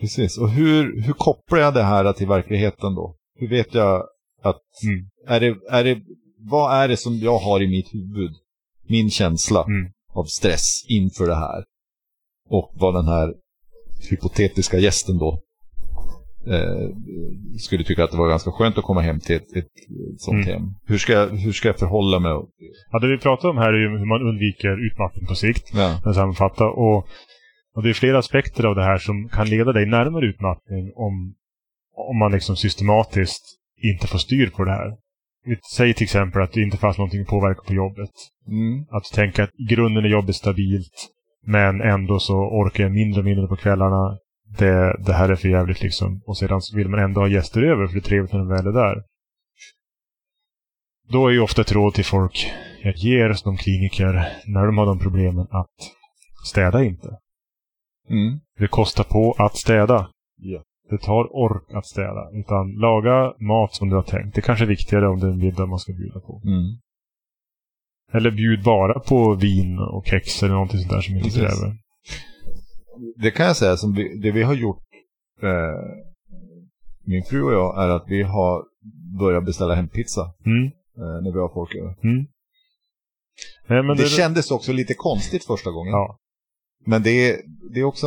Precis. 0.00 0.38
Och 0.38 0.50
hur, 0.50 1.02
hur 1.02 1.12
kopplar 1.12 1.58
jag 1.58 1.74
det 1.74 1.82
här 1.82 2.12
till 2.12 2.26
verkligheten 2.28 2.94
då? 2.94 3.16
Hur 3.38 3.48
vet 3.48 3.74
jag 3.74 4.02
att... 4.42 4.62
Mm. 4.84 5.08
Är 5.26 5.40
det, 5.40 5.56
är 5.70 5.84
det, 5.84 6.00
vad 6.38 6.74
är 6.76 6.88
det 6.88 6.96
som 6.96 7.14
jag 7.16 7.38
har 7.38 7.62
i 7.62 7.68
mitt 7.68 7.94
huvud? 7.94 8.30
Min 8.88 9.10
känsla 9.10 9.64
Mm. 9.64 9.90
av 10.14 10.24
stress 10.24 10.84
inför 10.88 11.26
det 11.26 11.34
här. 11.34 11.64
Och 12.48 12.72
vad 12.74 12.94
den 12.94 13.06
här 13.06 13.34
hypotetiska 14.10 14.78
gästen 14.78 15.18
då 15.18 15.42
eh, 16.46 16.88
skulle 17.58 17.84
tycka 17.84 18.04
att 18.04 18.10
det 18.10 18.16
var 18.16 18.28
ganska 18.28 18.50
skönt 18.50 18.78
att 18.78 18.84
komma 18.84 19.00
hem 19.00 19.20
till 19.20 19.36
ett, 19.36 19.56
ett 19.56 19.72
sånt 20.18 20.46
Mm. 20.46 20.60
hem. 20.62 20.74
Hur 20.86 20.98
ska, 20.98 21.12
jag, 21.12 21.26
hur 21.28 21.52
ska 21.52 21.68
jag 21.68 21.78
förhålla 21.78 22.18
mig? 22.18 22.32
Ja, 22.90 22.98
det 22.98 23.08
vi 23.08 23.18
pratar 23.18 23.48
om 23.48 23.56
här 23.56 23.72
är 23.72 23.78
ju 23.78 23.88
hur 23.98 24.06
man 24.06 24.22
undviker 24.28 24.86
utmattning 24.86 25.26
på 25.26 25.34
sikt. 25.34 25.70
Ja. 25.74 26.00
att 26.04 26.14
sammanfatta. 26.14 26.64
Och, 26.64 26.96
och 27.74 27.82
det 27.82 27.88
är 27.88 27.94
flera 27.94 28.18
aspekter 28.18 28.64
av 28.64 28.74
det 28.74 28.82
här 28.84 28.98
som 28.98 29.28
kan 29.28 29.48
leda 29.48 29.72
dig 29.72 29.86
närmare 29.86 30.26
utmattning 30.26 30.92
om, 30.94 31.34
om 32.10 32.18
man 32.18 32.32
liksom 32.32 32.56
systematiskt 32.56 33.42
inte 33.82 34.06
får 34.06 34.18
styr 34.18 34.50
på 34.50 34.64
det 34.64 34.70
här. 34.70 34.96
Säg 35.76 35.94
till 35.94 36.04
exempel 36.04 36.42
att 36.42 36.52
det 36.52 36.60
inte 36.60 36.76
fanns 36.76 36.98
någonting 36.98 37.20
att 37.20 37.26
påverka 37.26 37.60
på 37.66 37.74
jobbet. 37.74 38.10
Mm. 38.48 38.84
Att 38.90 39.04
tänka 39.14 39.42
att 39.44 39.50
i 39.58 39.64
grunden 39.74 40.04
är 40.04 40.08
jobbet 40.08 40.34
stabilt, 40.36 41.08
men 41.46 41.80
ändå 41.80 42.18
så 42.18 42.34
orkar 42.34 42.84
jag 42.84 42.92
mindre 42.92 43.20
och 43.20 43.24
mindre 43.24 43.46
på 43.46 43.56
kvällarna. 43.56 44.18
Det, 44.58 44.96
det 45.06 45.12
här 45.12 45.28
är 45.28 45.36
för 45.36 45.48
jävligt 45.48 45.82
liksom. 45.82 46.22
Och 46.26 46.38
sedan 46.38 46.60
vill 46.74 46.88
man 46.88 47.00
ändå 47.00 47.20
ha 47.20 47.28
gäster 47.28 47.62
över, 47.62 47.86
för 47.86 47.94
det 47.94 47.98
är 47.98 48.08
trevligt 48.08 48.32
när 48.32 48.38
de 48.38 48.48
väl 48.48 48.66
är 48.66 48.72
där. 48.72 49.02
Då 51.08 51.28
är 51.28 51.32
ju 51.32 51.40
ofta 51.40 51.62
ett 51.62 51.72
råd 51.72 51.94
till 51.94 52.04
folk 52.04 52.52
jag 52.82 52.96
ger 52.96 53.32
som 53.32 53.56
kliniker 53.56 54.12
när 54.46 54.66
de 54.66 54.78
har 54.78 54.86
de 54.86 54.98
problemen 54.98 55.46
att 55.50 55.76
städa 56.46 56.84
inte. 56.84 57.18
Mm. 58.08 58.40
Det 58.58 58.68
kostar 58.68 59.04
på 59.04 59.34
att 59.38 59.56
städa. 59.56 60.10
Ja. 60.36 60.62
Det 60.90 60.98
tar 60.98 61.36
ork 61.36 61.74
att 61.74 61.86
städa. 61.86 62.30
Utan 62.32 62.72
laga 62.72 63.34
mat 63.38 63.74
som 63.74 63.88
du 63.88 63.96
har 63.96 64.02
tänkt. 64.02 64.34
Det 64.34 64.40
kanske 64.40 64.64
är 64.64 64.68
viktigare 64.68 65.08
om 65.08 65.20
det 65.20 65.26
är 65.26 65.30
en 65.30 65.38
middag 65.38 65.66
man 65.66 65.78
ska 65.78 65.92
bjuda 65.92 66.20
på. 66.20 66.42
Mm. 66.44 66.78
Eller 68.12 68.30
bjud 68.30 68.62
bara 68.64 69.00
på 69.00 69.34
vin 69.34 69.78
och 69.78 70.06
kex 70.06 70.42
eller 70.42 70.52
någonting 70.52 70.80
sånt 70.80 70.92
där 70.92 71.00
som 71.00 71.14
inte 71.14 71.24
Precis. 71.24 71.40
kräver. 71.40 71.76
Det 73.16 73.30
kan 73.30 73.46
jag 73.46 73.56
säga, 73.56 73.76
som 73.76 73.94
vi, 73.94 74.18
det 74.18 74.30
vi 74.30 74.42
har 74.42 74.54
gjort, 74.54 74.82
eh, 75.42 75.48
min 77.04 77.24
fru 77.24 77.42
och 77.42 77.52
jag, 77.52 77.82
är 77.84 77.88
att 77.88 78.04
vi 78.06 78.22
har 78.22 78.64
börjat 79.18 79.44
beställa 79.44 79.74
hem 79.74 79.88
pizza 79.88 80.34
Mm. 80.46 80.64
eh, 80.96 81.22
när 81.22 81.32
vi 81.32 81.38
har 81.38 81.48
folk 81.48 81.74
över. 81.74 81.94
Mm. 82.04 82.26
Nej, 83.68 83.82
men 83.82 83.96
det, 83.96 84.02
det, 84.02 84.08
kändes 84.08 84.50
också 84.50 84.72
lite 84.72 84.94
konstigt 84.94 85.44
första 85.44 85.70
gången. 85.70 85.92
Ja. 85.92 86.18
Men 86.86 87.02
det 87.02 87.10
är, 87.30 87.36
det 87.74 87.80
är 87.80 87.84
också, 87.84 88.06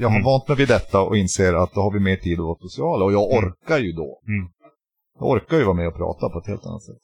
jag 0.00 0.08
har 0.08 0.16
Mm. 0.16 0.24
vant 0.24 0.48
mig 0.48 0.56
vid 0.56 0.68
detta 0.68 1.00
och 1.02 1.16
inser 1.16 1.54
att 1.54 1.74
då 1.74 1.80
har 1.80 1.92
vi 1.92 2.00
mer 2.00 2.16
tid 2.16 2.38
att 2.38 2.44
vara 2.44 2.58
sociala. 2.60 3.04
Och 3.04 3.12
jag 3.12 3.32
Mm. 3.32 3.44
orkar 3.44 3.78
ju 3.78 3.92
då. 3.92 4.20
Mm. 4.28 4.50
Jag 5.18 5.28
orkar 5.28 5.56
ju 5.58 5.64
vara 5.64 5.76
med 5.76 5.88
och 5.88 5.96
prata 5.96 6.28
på 6.28 6.38
ett 6.38 6.46
helt 6.46 6.66
annat 6.66 6.82
sätt. 6.82 7.02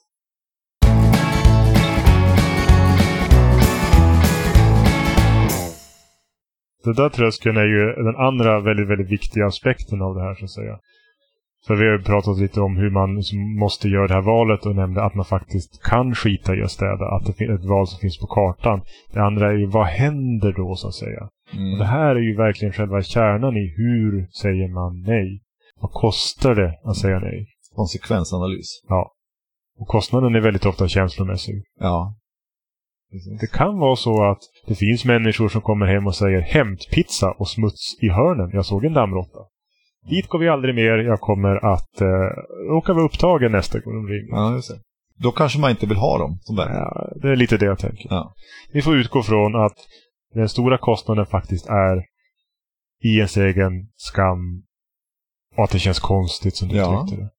Det 6.88 7.02
där 7.02 7.09
tröskeln 7.09 7.57
är 7.57 7.66
ju 7.66 8.04
den 8.04 8.16
andra 8.16 8.61
väldigt, 8.61 8.88
väldigt 8.88 9.11
viktiga 9.11 9.47
aspekten 9.47 10.02
av 10.02 10.14
det 10.14 10.23
här 10.23 10.35
så 10.35 10.45
att 10.45 10.50
säga. 10.50 10.78
För 11.66 11.75
vi 11.75 11.85
har 11.87 11.92
ju 11.99 12.02
pratat 12.02 12.38
lite 12.38 12.61
om 12.61 12.76
hur 12.76 12.90
man 12.90 13.23
måste 13.59 13.88
göra 13.88 14.07
det 14.07 14.14
här 14.14 14.21
valet 14.21 14.66
och 14.66 14.76
nämnde 14.76 15.04
att 15.04 15.14
man 15.14 15.25
faktiskt 15.25 15.83
kan 15.83 16.14
skita 16.14 16.57
i 16.57 16.62
att 16.62 16.71
städa. 16.71 17.07
Att 17.07 17.26
det 17.26 17.33
finns 17.33 17.50
ett 17.50 17.68
val 17.68 17.87
som 17.87 17.99
finns 17.99 18.18
på 18.18 18.26
kartan. 18.26 18.80
Det 19.12 19.21
andra 19.21 19.50
är 19.50 19.54
ju 19.54 19.66
vad 19.66 19.87
händer 19.87 20.52
då 20.52 20.75
så 20.76 20.88
att 20.88 20.95
säga? 20.95 21.28
Mm. 21.52 21.78
Det 21.78 21.85
här 21.85 22.16
är 22.16 22.21
ju 22.21 22.37
verkligen 22.37 22.73
själva 22.73 23.02
kärnan 23.02 23.57
i 23.57 23.75
hur 23.76 24.26
säger 24.42 24.68
man 24.68 25.02
nej? 25.02 25.42
Vad 25.80 25.90
kostar 25.90 26.54
det 26.54 26.78
att 26.85 26.97
säga 26.97 27.18
nej? 27.18 27.47
Konsekvensanalys. 27.75 28.83
Och 29.78 29.88
kostnaden 29.88 30.35
är 30.35 30.40
väldigt 30.40 30.66
ofta 30.66 30.88
känslomässig. 30.88 31.62
Ja. 31.80 32.14
Det 33.41 33.47
kan 33.53 33.79
vara 33.79 33.97
så 33.97 34.25
att 34.25 34.38
det 34.67 34.75
finns 34.75 35.05
människor 35.05 35.49
som 35.49 35.61
kommer 35.61 35.87
hem 35.87 36.07
och 36.07 36.15
säger 36.15 36.41
hämtpizza 36.41 37.31
och 37.38 37.49
smuts 37.49 37.97
i 38.00 38.09
hörnen. 38.09 38.50
Jag 38.53 38.67
såg 38.67 38.85
en 38.85 38.93
dammråtta. 38.93 39.38
Dit 40.11 40.27
går 40.29 40.38
vi 40.38 40.49
aldrig 40.49 40.75
mer. 40.75 40.99
Jag 40.99 41.21
kommer 41.21 41.73
att 41.75 42.00
eh, 42.00 42.09
råka 42.71 42.93
vara 42.93 43.05
upptagen 43.05 43.53
nästa 43.53 43.81
gång 43.81 43.95
de 43.95 44.07
ringer. 44.12 44.29
Ja, 44.31 44.55
just 44.55 44.69
det. 44.71 44.81
Då 45.23 45.31
kanske 45.33 45.59
man 45.61 45.71
inte 45.71 45.87
vill 45.87 45.97
ha 45.97 46.19
dem 46.19 46.38
vänner. 46.57 46.75
Ja, 46.75 47.12
det 47.23 47.29
är 47.29 47.37
lite 47.37 47.57
det 47.57 47.67
jag 47.67 47.79
tänker. 47.79 48.07
Ja. 48.11 48.35
Vi 48.73 48.83
får 48.83 48.97
utgå 48.97 49.23
från 49.23 49.57
att 49.65 49.77
den 50.35 50.49
stora 50.49 50.79
kostnaden 50.79 51.27
faktiskt 51.27 51.67
är 51.67 52.05
i 53.05 53.17
ens 53.17 53.37
egen 53.37 53.73
skam 53.97 54.62
och 55.57 55.65
att 55.65 55.71
det 55.71 55.79
känns 55.79 56.00
konstigt 56.00 56.57
som 56.57 56.69
du 56.69 56.77
Ja. 56.77 57.03
uttryckte 57.05 57.25
det. 57.25 57.31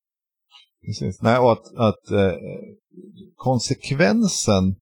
Precis. 0.86 1.22
Nej, 1.22 1.38
och 1.40 1.52
att, 1.52 1.66
att 1.78 2.12
eh, 2.12 2.34
konsekvensen 3.36 4.76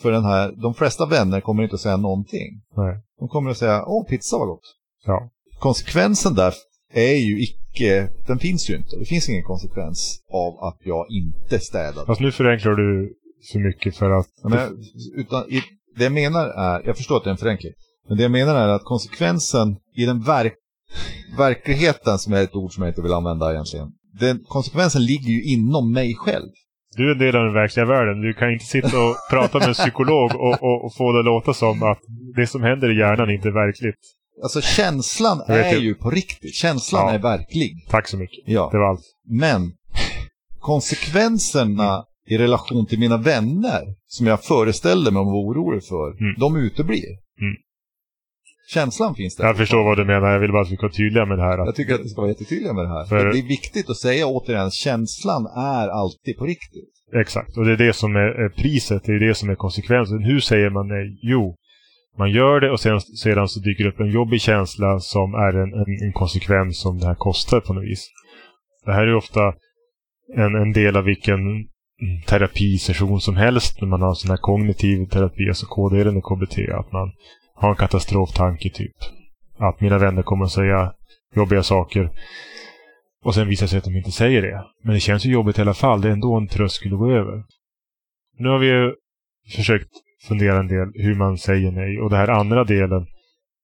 för 0.00 0.10
den 0.12 0.24
här, 0.24 0.52
de 0.62 0.74
flesta 0.74 1.06
vänner 1.06 1.40
kommer 1.40 1.62
inte 1.62 1.74
att 1.74 1.80
säga 1.80 1.96
någonting. 1.96 2.62
Nej. 2.76 2.96
De 3.18 3.28
kommer 3.28 3.50
att 3.50 3.58
säga, 3.58 3.84
åh, 3.86 4.06
pizza 4.06 4.38
var 4.38 4.46
gott. 4.46 4.76
Ja. 5.06 5.30
Konsekvensen 5.58 6.34
där 6.34 6.54
är 6.92 7.16
ju 7.16 7.42
icke, 7.42 8.08
den 8.26 8.38
finns 8.38 8.70
ju 8.70 8.76
inte. 8.76 8.96
Det 8.96 9.04
finns 9.04 9.28
ingen 9.28 9.44
konsekvens 9.44 10.20
av 10.32 10.64
att 10.64 10.78
jag 10.84 11.06
inte 11.10 11.58
städade. 11.60 12.06
Fast 12.06 12.20
nu 12.20 12.32
förenklar 12.32 12.72
du 12.74 13.14
för 13.52 13.58
mycket 13.58 13.96
för 13.96 14.10
att... 14.10 14.26
Men, 14.42 14.52
jag- 14.58 14.72
utan, 15.16 15.50
i, 15.50 15.62
det 15.96 16.04
jag 16.04 16.12
menar 16.12 16.46
är, 16.46 16.82
jag 16.86 16.96
förstår 16.96 17.16
att 17.16 17.24
det 17.24 17.28
är 17.30 17.32
en 17.32 17.36
förenkling, 17.38 17.72
men 18.08 18.16
det 18.16 18.22
jag 18.22 18.32
menar 18.32 18.54
är 18.54 18.68
att 18.68 18.84
konsekvensen 18.84 19.76
i 19.96 20.04
den 20.06 20.20
verk, 20.22 20.54
verkligheten, 21.38 22.18
som 22.18 22.32
är 22.32 22.42
ett 22.42 22.54
ord 22.54 22.72
som 22.74 22.82
jag 22.82 22.90
inte 22.90 23.02
vill 23.02 23.12
använda 23.12 23.52
egentligen, 23.52 23.88
den, 24.20 24.44
konsekvensen 24.48 25.04
ligger 25.04 25.28
ju 25.28 25.44
inom 25.44 25.92
mig 25.92 26.14
själv. 26.14 26.50
Du 26.96 27.08
är 27.08 27.12
en 27.12 27.18
del 27.18 27.36
av 27.36 27.44
den 27.44 27.54
verkliga 27.54 27.86
världen. 27.86 28.20
Du 28.20 28.34
kan 28.34 28.52
inte 28.52 28.64
sitta 28.64 28.86
och 29.04 29.16
prata 29.30 29.58
med 29.58 29.68
en 29.68 29.74
psykolog 29.74 30.30
och, 30.34 30.62
och, 30.62 30.84
och 30.84 30.94
få 30.94 31.12
det 31.12 31.18
att 31.18 31.24
låta 31.24 31.54
som 31.54 31.82
att 31.82 31.98
det 32.36 32.46
som 32.46 32.62
händer 32.62 32.90
i 32.90 32.98
hjärnan 32.98 33.30
inte 33.30 33.48
är 33.48 33.52
verkligt. 33.52 34.00
Alltså 34.42 34.60
känslan 34.60 35.40
är 35.48 35.74
ju- 35.76 35.94
på 35.94 36.10
riktigt. 36.10 36.54
Känslan 36.54 37.06
Ja. 37.08 37.12
är 37.14 37.18
verklig. 37.18 37.86
Tack 37.90 38.08
så 38.08 38.16
mycket. 38.16 38.38
Ja. 38.46 38.68
Det 38.72 38.78
var 38.78 38.88
allt. 38.90 39.04
Men 39.28 39.72
konsekvenserna 40.58 42.04
i 42.28 42.38
relation 42.38 42.86
till 42.86 42.98
mina 42.98 43.16
vänner, 43.16 43.82
som 44.06 44.26
jag 44.26 44.44
föreställde 44.44 45.10
mig 45.10 45.20
och 45.20 45.26
var 45.26 45.32
orolig 45.32 45.84
för, 45.84 46.10
Mm. 46.20 46.34
de 46.38 46.56
uteblir. 46.56 47.10
Mm. 47.40 47.54
Känslan 48.68 49.14
finns 49.14 49.36
där. 49.36 49.44
Jag 49.46 49.56
förstår 49.56 49.84
vad 49.84 49.96
du 49.98 50.04
menar. 50.04 50.28
Jag 50.32 50.40
vill 50.40 50.52
bara 50.52 50.62
att 50.62 50.70
vi 50.70 50.76
ska 50.76 50.86
vara 50.86 50.92
tydliga 50.92 51.26
med 51.26 51.38
det 51.38 51.42
här. 51.44 51.58
Jag 51.58 51.74
tycker 51.74 51.94
att 51.94 52.02
det 52.02 52.08
ska 52.08 52.20
vara 52.20 52.30
jättetydliga 52.30 52.72
med 52.72 52.84
det 52.84 52.88
här. 52.88 53.04
För- 53.04 53.24
Det 53.32 53.38
är 53.38 53.48
viktigt 53.48 53.90
att 53.90 53.96
säga 53.96 54.26
återigen, 54.26 54.70
känslan 54.70 55.46
är 55.56 55.88
alltid 55.88 56.38
på 56.38 56.44
riktigt. 56.44 56.90
Exakt, 57.20 57.56
och 57.56 57.64
det 57.64 57.72
är 57.72 57.76
det 57.76 57.92
som 57.92 58.16
är, 58.16 58.48
priset, 58.48 59.04
det 59.04 59.12
är 59.12 59.20
det 59.28 59.34
som 59.34 59.50
är 59.50 59.54
konsekvensen. 59.54 60.24
Hur 60.24 60.40
säger 60.40 60.70
man 60.70 60.88
nej? 60.88 61.18
Jo, 61.22 61.56
man 62.18 62.30
gör 62.30 62.60
det 62.60 62.70
och 62.70 62.80
sen, 62.80 63.00
sedan 63.00 63.48
så 63.48 63.60
dyker 63.60 63.84
det 63.84 63.90
upp 63.90 64.00
en 64.00 64.10
jobbig 64.10 64.40
känsla 64.40 65.00
som 65.00 65.34
är 65.34 65.52
en, 65.62 65.72
en, 65.72 66.06
en 66.06 66.12
konsekvens 66.12 66.80
som 66.80 66.98
det 66.98 67.06
här 67.06 67.14
kostar 67.14 67.60
på 67.60 67.72
något 67.72 67.84
vis. 67.84 68.08
Det 68.84 68.92
här 68.92 69.06
är 69.06 69.14
ofta 69.14 69.40
en, 70.36 70.54
en 70.54 70.72
del 70.72 70.96
av 70.96 71.04
vilken 71.04 71.38
terapisession 72.26 73.20
som 73.20 73.36
helst 73.36 73.80
när 73.80 73.88
man 73.88 74.02
har 74.02 74.14
sån 74.14 74.30
här 74.30 74.36
kognitiv 74.36 75.06
terapi, 75.06 75.48
alltså 75.48 75.66
KD-delen 75.66 76.16
i 76.16 76.20
KBT, 76.20 76.58
att 76.74 76.92
man 76.92 77.12
ha 77.54 77.70
en 77.70 77.76
katastroftanke 77.76 78.70
typ. 78.70 78.96
Att 79.58 79.80
mina 79.80 79.98
vänner 79.98 80.22
kommer 80.22 80.44
att 80.44 80.52
säga 80.52 80.92
jobbiga 81.34 81.62
saker 81.62 82.10
och 83.24 83.34
sen 83.34 83.48
visar 83.48 83.66
det 83.66 83.70
sig 83.70 83.78
att 83.78 83.84
de 83.84 83.96
inte 83.96 84.12
säger 84.12 84.42
det. 84.42 84.64
Men 84.82 84.94
det 84.94 85.00
känns 85.00 85.26
ju 85.26 85.32
jobbigt 85.32 85.58
i 85.58 85.60
alla 85.60 85.74
fall. 85.74 86.00
Det 86.00 86.08
är 86.08 86.12
ändå 86.12 86.36
en 86.36 86.48
tröskel 86.48 86.92
att 86.92 86.98
gå 86.98 87.10
över. 87.10 87.42
Nu 88.38 88.48
har 88.48 88.58
vi 88.58 88.66
ju 88.66 88.94
försökt 89.56 89.90
fundera 90.28 90.58
en 90.58 90.68
del 90.68 90.92
hur 90.94 91.14
man 91.14 91.38
säger 91.38 91.70
nej. 91.70 92.00
Och 92.00 92.10
det 92.10 92.16
här 92.16 92.28
andra 92.28 92.64
delen, 92.64 93.06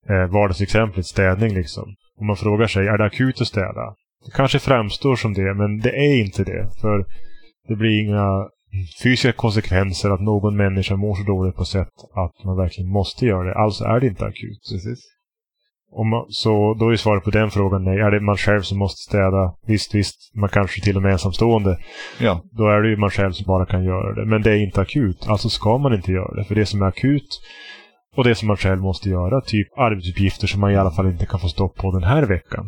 eh, 0.09 0.27
vardagsexemplet, 0.27 1.07
städning 1.07 1.55
liksom. 1.55 1.95
Om 2.21 2.27
man 2.27 2.37
frågar 2.37 2.67
sig, 2.67 2.87
är 2.87 2.99
det 2.99 3.05
akut 3.05 3.41
att 3.41 3.47
städa? 3.47 3.95
Det 4.25 4.31
kanske 4.35 4.59
framstår 4.59 5.17
som 5.17 5.35
det, 5.35 5.55
men 5.55 5.81
det 5.81 5.91
är 5.91 6.21
inte 6.21 6.45
det. 6.45 6.71
För 6.81 7.07
det 7.69 7.77
blir 7.77 8.05
inga 8.05 8.49
fysiska 9.03 9.33
konsekvenser 9.33 10.11
att 10.11 10.21
någon 10.21 10.57
människa 10.57 10.97
mår 10.97 11.15
så 11.15 11.23
dåligt 11.23 11.57
på 11.57 11.65
sätt 11.65 11.95
att 12.15 12.45
man 12.45 12.57
verkligen 12.57 12.91
måste 12.91 13.27
göra 13.27 13.45
det. 13.49 13.55
Alltså 13.55 13.85
är 13.85 14.01
det 14.01 14.07
inte 14.07 14.25
akut. 14.25 14.61
Precis. 14.73 15.01
Om 15.93 16.09
man, 16.09 16.25
så 16.29 16.75
då 16.75 16.89
är 16.93 16.97
svaret 16.97 17.25
på 17.25 17.31
den 17.31 17.51
frågan 17.51 17.85
nej. 17.85 17.99
Är 17.99 18.11
det 18.11 18.21
man 18.21 18.37
själv 18.37 18.61
som 18.61 18.79
måste 18.79 19.03
städa? 19.03 19.55
Visst, 19.67 19.95
visst. 19.95 20.35
Man 20.35 20.49
kanske 20.49 20.81
till 20.81 20.97
och 20.97 21.03
med 21.03 21.09
är 21.09 21.13
ensamstående. 21.13 21.79
Ja, 22.21 22.43
Då 22.53 22.69
är 22.69 22.81
det 22.83 22.89
ju 22.89 22.97
man 22.97 23.11
själv 23.11 23.33
som 23.33 23.45
bara 23.47 23.67
kan 23.67 23.85
göra 23.85 24.15
det. 24.15 24.27
Men 24.27 24.43
det 24.43 24.51
är 24.51 24.57
inte 24.57 24.81
akut. 24.81 25.29
Alltså 25.29 25.49
ska 25.49 25.79
man 25.79 25.95
inte 25.95 26.13
göra 26.13 26.35
det. 26.35 26.45
För 26.45 26.55
det 26.55 26.67
som 26.67 26.83
är 26.83 26.87
akut 26.87 27.41
och 28.17 28.25
det 28.25 28.35
som 28.35 28.49
man 28.49 28.57
själv 28.57 28.81
måste 28.81 29.09
göra, 29.09 29.41
typ 29.41 29.79
arbetsuppgifter 29.79 30.47
som 30.47 30.61
man 30.61 30.73
i 30.73 30.77
alla 30.77 30.91
fall 30.91 31.07
inte 31.07 31.27
kan 31.27 31.41
få 31.41 31.49
stopp 31.49 31.77
på 31.77 31.91
den 31.91 32.03
här 32.03 32.23
veckan. 32.23 32.65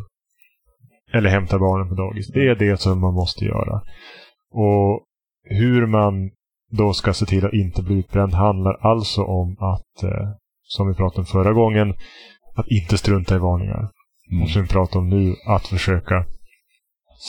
Eller 1.13 1.29
hämta 1.29 1.59
barnen 1.59 1.89
på 1.89 1.95
dagis. 1.95 2.27
Det 2.27 2.47
är 2.47 2.55
det 2.55 2.81
som 2.81 2.99
man 2.99 3.13
måste 3.13 3.45
göra. 3.45 3.81
Och 4.51 5.05
hur 5.43 5.85
man 5.85 6.31
då 6.71 6.93
ska 6.93 7.13
se 7.13 7.25
till 7.25 7.45
att 7.45 7.53
inte 7.53 7.83
bli 7.83 7.95
utbränd 7.95 8.33
handlar 8.33 8.73
alltså 8.81 9.23
om 9.23 9.57
att, 9.59 10.03
eh, 10.03 10.29
som 10.63 10.87
vi 10.87 10.93
pratade 10.93 11.19
om 11.19 11.25
förra 11.25 11.53
gången, 11.53 11.93
att 12.55 12.67
inte 12.67 12.97
strunta 12.97 13.35
i 13.35 13.39
varningar. 13.39 13.89
Mm. 14.31 14.43
Och 14.43 14.49
som 14.49 14.61
vi 14.61 14.67
pratar 14.67 14.99
om 14.99 15.09
nu, 15.09 15.35
att 15.47 15.67
försöka 15.67 16.25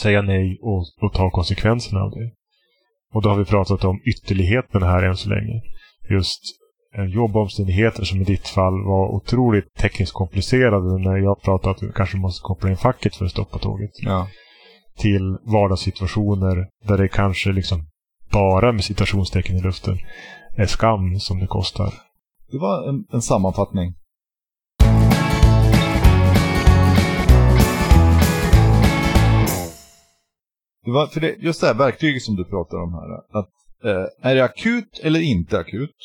säga 0.01 0.21
nej 0.21 0.57
och, 0.61 0.85
och 1.01 1.13
ta 1.13 1.29
konsekvenserna 1.29 2.01
av 2.01 2.11
det. 2.11 2.31
Och 3.13 3.21
då 3.21 3.29
har 3.29 3.37
vi 3.37 3.45
pratat 3.45 3.83
om 3.83 4.01
ytterligheterna 4.05 4.85
här 4.85 5.03
än 5.03 5.17
så 5.17 5.29
länge. 5.29 5.61
Just 6.09 6.41
eh, 6.97 7.05
jobbomständigheter 7.05 8.03
som 8.03 8.21
i 8.21 8.23
ditt 8.23 8.47
fall 8.47 8.83
var 8.83 9.15
otroligt 9.15 9.73
tekniskt 9.79 10.13
komplicerade 10.13 10.99
när 10.99 11.17
jag 11.17 11.41
pratade 11.41 11.71
att 11.71 11.83
vi 11.83 11.91
kanske 11.95 12.17
måste 12.17 12.41
koppla 12.43 12.69
in 12.69 12.77
facket 12.77 13.15
för 13.15 13.25
att 13.25 13.31
stoppa 13.31 13.57
tåget. 13.57 13.91
ja. 14.01 14.27
Till 14.97 15.37
vardagssituationer 15.43 16.67
där 16.87 16.97
det 16.97 17.07
kanske 17.07 17.51
liksom 17.51 17.87
bara 18.31 18.71
med 18.71 18.83
citationstecken 18.83 19.57
i 19.57 19.61
luften 19.61 19.97
är 20.57 20.65
skam 20.65 21.19
som 21.19 21.39
det 21.39 21.47
kostar. 21.47 21.93
Det 22.51 22.57
var 22.57 22.89
en, 22.89 23.05
en 23.11 23.21
sammanfattning. 23.21 23.93
Det 30.85 30.91
var, 30.91 31.07
för 31.07 31.21
det, 31.21 31.35
just 31.39 31.61
det 31.61 31.67
här 31.67 31.73
verktyget 31.73 32.21
som 32.21 32.35
du 32.35 32.45
pratar 32.45 32.77
om 32.77 32.93
här. 32.93 33.39
Att, 33.39 33.49
eh, 33.83 34.29
är 34.29 34.35
det 34.35 34.43
akut 34.43 34.99
eller 35.03 35.19
inte 35.19 35.59
akut? 35.59 35.95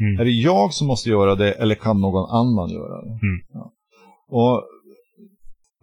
Mm. 0.00 0.20
Är 0.20 0.24
det 0.24 0.30
jag 0.30 0.72
som 0.72 0.86
måste 0.86 1.10
göra 1.10 1.34
det 1.34 1.52
eller 1.52 1.74
kan 1.74 2.00
någon 2.00 2.30
annan 2.30 2.70
göra 2.70 3.02
det? 3.02 3.08
Mm. 3.08 3.40
Ja. 3.52 3.72
Och 4.28 4.64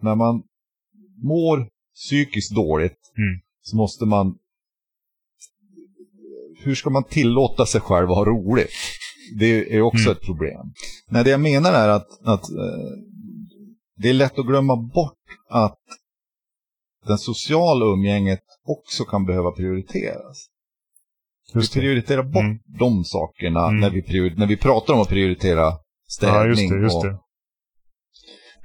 när 0.02 0.14
man 0.14 0.42
mår 1.22 1.68
psykiskt 1.94 2.54
dåligt 2.54 2.98
Mm. 3.18 3.40
så 3.60 3.76
måste 3.76 4.04
man... 4.04 4.34
Hur 6.64 6.74
ska 6.74 6.90
man 6.90 7.04
tillåta 7.04 7.66
sig 7.66 7.80
själv 7.80 8.10
att 8.10 8.16
ha 8.16 8.24
roligt? 8.24 8.70
Det 9.38 9.76
är 9.76 9.80
också 9.82 10.04
Mm. 10.08 10.12
ett 10.12 10.22
problem. 10.22 10.72
Nej, 11.08 11.24
det 11.24 11.30
jag 11.30 11.40
menar 11.40 11.72
är 11.72 11.88
att, 11.88 12.08
att 12.24 12.50
eh, 12.50 12.90
det 13.96 14.08
är 14.08 14.12
lätt 14.14 14.38
att 14.38 14.46
glömma 14.46 14.76
bort 14.76 15.18
att 15.50 15.78
den 17.06 17.18
sociala 17.18 17.84
umgänget 17.86 18.40
också 18.64 19.04
kan 19.04 19.24
behöva 19.26 19.50
prioriteras. 19.50 20.46
Just 21.54 21.76
vi 21.76 21.80
det. 21.80 21.86
prioriterar 21.86 22.22
bort 22.22 22.42
Mm. 22.44 22.58
de 22.78 23.04
sakerna 23.04 23.68
Mm. 23.68 23.80
när, 23.80 23.90
vi 23.90 24.34
när 24.36 24.46
vi 24.46 24.56
pratar 24.56 24.94
om 24.94 25.00
att 25.00 25.08
prioritera 25.08 25.72
städning. 26.08 26.36
Ja, 26.36 26.46
just 26.46 26.70
det. 26.70 26.80
Just 26.80 26.96
och, 26.96 27.04
det. 27.04 27.18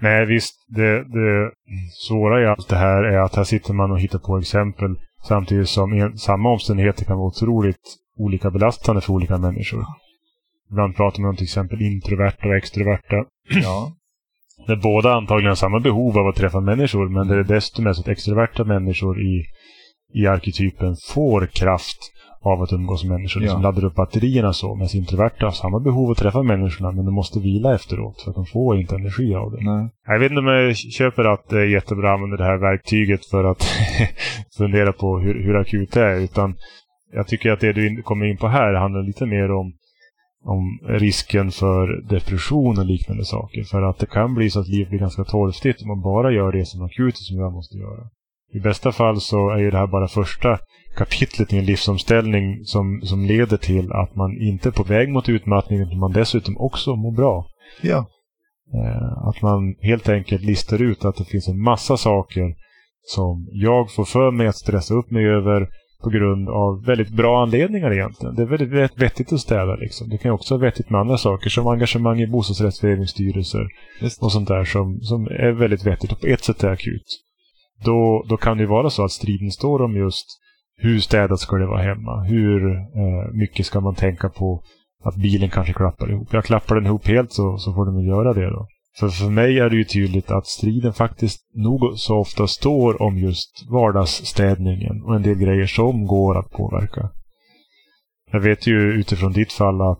Nej, 0.01 0.25
visst. 0.25 0.55
Det, 0.67 1.03
det 1.03 1.51
svåra 2.07 2.43
i 2.43 2.45
allt 2.45 2.67
det 2.67 2.75
här 2.75 3.03
är 3.03 3.17
att 3.17 3.35
här 3.35 3.43
sitter 3.43 3.73
man 3.73 3.91
och 3.91 3.99
hittar 3.99 4.19
på 4.19 4.37
exempel 4.37 4.95
samtidigt 5.23 5.69
som 5.69 5.93
en, 5.93 6.17
samma 6.17 6.49
omständigheter 6.49 7.05
kan 7.05 7.17
vara 7.17 7.27
otroligt 7.27 7.97
olika 8.17 8.51
belastande 8.51 9.01
för 9.01 9.13
olika 9.13 9.37
människor. 9.37 9.85
Ibland 10.71 10.95
pratar 10.95 11.21
man 11.21 11.29
om 11.29 11.35
till 11.35 11.43
exempel 11.43 11.81
introverta 11.81 12.47
och 12.47 12.55
extroverta. 12.55 13.25
Ja, 13.63 13.91
Där 14.67 14.75
båda 14.75 15.13
antagligen 15.13 15.49
har 15.49 15.55
samma 15.55 15.79
behov 15.79 16.17
av 16.17 16.27
att 16.27 16.35
träffa 16.35 16.59
människor, 16.59 17.09
men 17.09 17.27
det 17.27 17.55
är 17.55 17.93
så 17.93 18.01
att 18.01 18.07
extroverta 18.07 18.63
människor 18.63 19.21
i, 19.21 19.45
i 20.13 20.27
arketypen 20.27 20.95
får 21.13 21.45
kraft 21.45 21.97
av 22.41 22.61
att 22.61 22.73
umgås 22.73 23.03
med 23.03 23.17
människor. 23.17 23.43
Ja. 23.43 23.51
Som 23.51 23.61
laddar 23.61 23.85
upp 23.85 23.95
batterierna 23.95 24.53
så. 24.53 24.75
Medan 24.75 24.89
introverta 24.93 25.45
har 25.45 25.51
samma 25.51 25.79
behov 25.79 26.11
att 26.11 26.17
träffa 26.17 26.43
människorna, 26.43 26.91
men 26.91 27.05
de 27.05 27.13
måste 27.13 27.39
vila 27.39 27.75
efteråt 27.75 28.21
för 28.21 28.29
att 28.29 28.35
de 28.35 28.45
får 28.45 28.79
inte 28.79 28.95
energi 28.95 29.35
av 29.35 29.51
det. 29.51 29.57
nej. 29.61 29.89
Jag 30.07 30.19
vet 30.19 30.31
inte 30.31 30.39
om 30.39 30.47
jag 30.47 30.75
köper 30.75 31.33
att 31.33 31.49
det 31.49 31.59
är 31.59 31.65
jättebra 31.65 32.09
att 32.09 32.15
använda 32.15 32.37
det 32.37 32.43
här 32.43 32.57
verktyget 32.57 33.25
för 33.25 33.43
att 33.43 33.63
fundera 34.57 34.93
på 34.93 35.19
hur, 35.19 35.43
hur 35.43 35.55
akut 35.55 35.91
det 35.91 36.03
är. 36.03 36.19
Utan 36.19 36.55
jag 37.13 37.27
tycker 37.27 37.51
att 37.51 37.59
det 37.59 37.73
du 37.73 38.01
kommer 38.01 38.25
in 38.25 38.37
på 38.37 38.47
här 38.47 38.73
handlar 38.73 39.03
lite 39.03 39.25
mer 39.25 39.51
om 39.51 39.73
om 40.43 40.79
risken 40.87 41.51
för 41.51 42.01
depression 42.09 42.79
och 42.79 42.85
liknande 42.85 43.25
saker. 43.25 43.63
För 43.63 43.81
att 43.81 43.99
det 43.99 44.05
kan 44.05 44.35
bli 44.35 44.49
så 44.49 44.59
att 44.59 44.67
livet 44.67 44.89
blir 44.89 44.99
ganska 44.99 45.23
torftigt 45.23 45.81
om 45.81 45.87
man 45.87 46.01
bara 46.01 46.31
gör 46.31 46.51
det 46.51 46.65
som 46.65 46.85
akut 46.85 47.17
som 47.17 47.37
jag 47.37 47.53
måste 47.53 47.77
göra. 47.77 48.09
I 48.53 48.59
bästa 48.59 48.91
fall 48.91 49.21
så 49.21 49.49
är 49.49 49.57
ju 49.57 49.71
det 49.71 49.77
här 49.77 49.87
bara 49.87 50.07
första 50.07 50.59
kapitlet 50.97 51.53
i 51.53 51.57
en 51.57 51.65
livsomställning 51.65 52.65
som, 52.65 53.01
som 53.03 53.25
leder 53.25 53.57
till 53.57 53.91
att 53.91 54.15
man 54.15 54.41
inte 54.41 54.69
är 54.69 54.73
på 54.73 54.83
väg 54.83 55.09
mot 55.09 55.29
utmattning 55.29 55.79
utan 55.79 55.99
man 55.99 56.11
dessutom 56.11 56.57
också 56.57 56.95
mår 56.95 57.11
bra. 57.11 57.45
Ja. 57.81 58.05
Eh, 58.73 59.27
att 59.27 59.41
man 59.41 59.75
helt 59.81 60.09
enkelt 60.09 60.43
listar 60.43 60.81
ut 60.81 61.05
att 61.05 61.15
det 61.15 61.25
finns 61.25 61.47
en 61.47 61.61
massa 61.61 61.97
saker 61.97 62.55
som 63.03 63.47
jag 63.51 63.91
får 63.91 64.05
för 64.05 64.31
mig 64.31 64.47
att 64.47 64.55
stressa 64.55 64.93
upp 64.93 65.11
mig 65.11 65.25
över 65.25 65.69
på 66.03 66.09
grund 66.09 66.49
av 66.49 66.85
väldigt 66.85 67.09
bra 67.09 67.43
anledningar 67.43 67.93
egentligen. 67.93 68.35
Det 68.35 68.41
är 68.41 68.45
väldigt 68.45 69.01
vettigt 69.01 69.33
att 69.33 69.39
städa 69.39 69.75
liksom. 69.75 70.09
Det 70.09 70.17
kan 70.17 70.31
också 70.31 70.57
vara 70.57 70.65
vettigt 70.65 70.89
med 70.89 71.01
andra 71.01 71.17
saker 71.17 71.49
som 71.49 71.67
engagemang 71.67 72.21
i 72.21 72.27
bostadsrättsföreningsstyrelser 72.27 73.67
och 74.21 74.31
sånt 74.31 74.47
där 74.47 74.63
som, 74.63 75.01
som 75.01 75.25
är 75.25 75.51
väldigt 75.51 75.85
vettigt 75.85 76.11
och 76.11 76.19
på 76.21 76.27
ett 76.27 76.43
sätt 76.43 76.63
är 76.63 76.69
akut. 76.69 77.19
Då, 77.85 78.25
då 78.29 78.37
kan 78.37 78.57
det 78.57 78.65
vara 78.65 78.89
så 78.89 79.03
att 79.03 79.11
striden 79.11 79.51
står 79.51 79.81
om 79.81 79.95
just 79.95 80.25
hur 80.81 80.99
städat 80.99 81.39
ska 81.39 81.55
det 81.55 81.67
vara 81.67 81.81
hemma? 81.81 82.23
Hur 82.23 82.75
eh, 82.75 83.33
mycket 83.33 83.65
ska 83.65 83.79
man 83.79 83.95
tänka 83.95 84.29
på 84.29 84.63
att 85.03 85.15
bilen 85.15 85.49
kanske 85.49 85.73
klappar 85.73 86.11
ihop? 86.11 86.27
Jag 86.31 86.45
klappar 86.45 86.75
den 86.75 86.85
ihop 86.85 87.07
helt 87.07 87.33
så, 87.33 87.57
så 87.57 87.73
får 87.73 87.85
den 87.85 87.95
väl 87.95 88.07
göra 88.07 88.33
det 88.33 88.49
då. 88.49 88.67
För 88.99 89.09
för 89.09 89.29
mig 89.29 89.59
är 89.59 89.69
det 89.69 89.75
ju 89.75 89.83
tydligt 89.83 90.31
att 90.31 90.47
striden 90.47 90.93
faktiskt 90.93 91.39
nog 91.55 91.93
så 91.95 92.17
ofta 92.17 92.47
står 92.47 93.01
om 93.01 93.17
just 93.17 93.65
vardagsstädningen 93.71 95.03
och 95.03 95.15
en 95.15 95.21
del 95.21 95.37
grejer 95.37 95.65
som 95.65 96.07
går 96.07 96.39
att 96.39 96.51
påverka. 96.51 97.09
Jag 98.31 98.39
vet 98.39 98.67
ju 98.67 98.93
utifrån 98.93 99.31
ditt 99.31 99.53
fall 99.53 99.81
att 99.81 99.99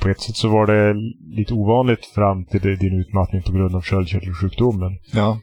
på 0.00 0.08
ett 0.08 0.20
sätt 0.20 0.36
så 0.36 0.48
var 0.48 0.66
det 0.66 0.94
lite 1.36 1.54
ovanligt 1.54 2.06
fram 2.06 2.44
till 2.44 2.60
din 2.60 3.00
utmattning 3.00 3.42
på 3.42 3.52
grund 3.52 3.74
av 3.74 3.82
sköldkörtelsjukdomen. 3.82 4.98
Ja. 5.12 5.38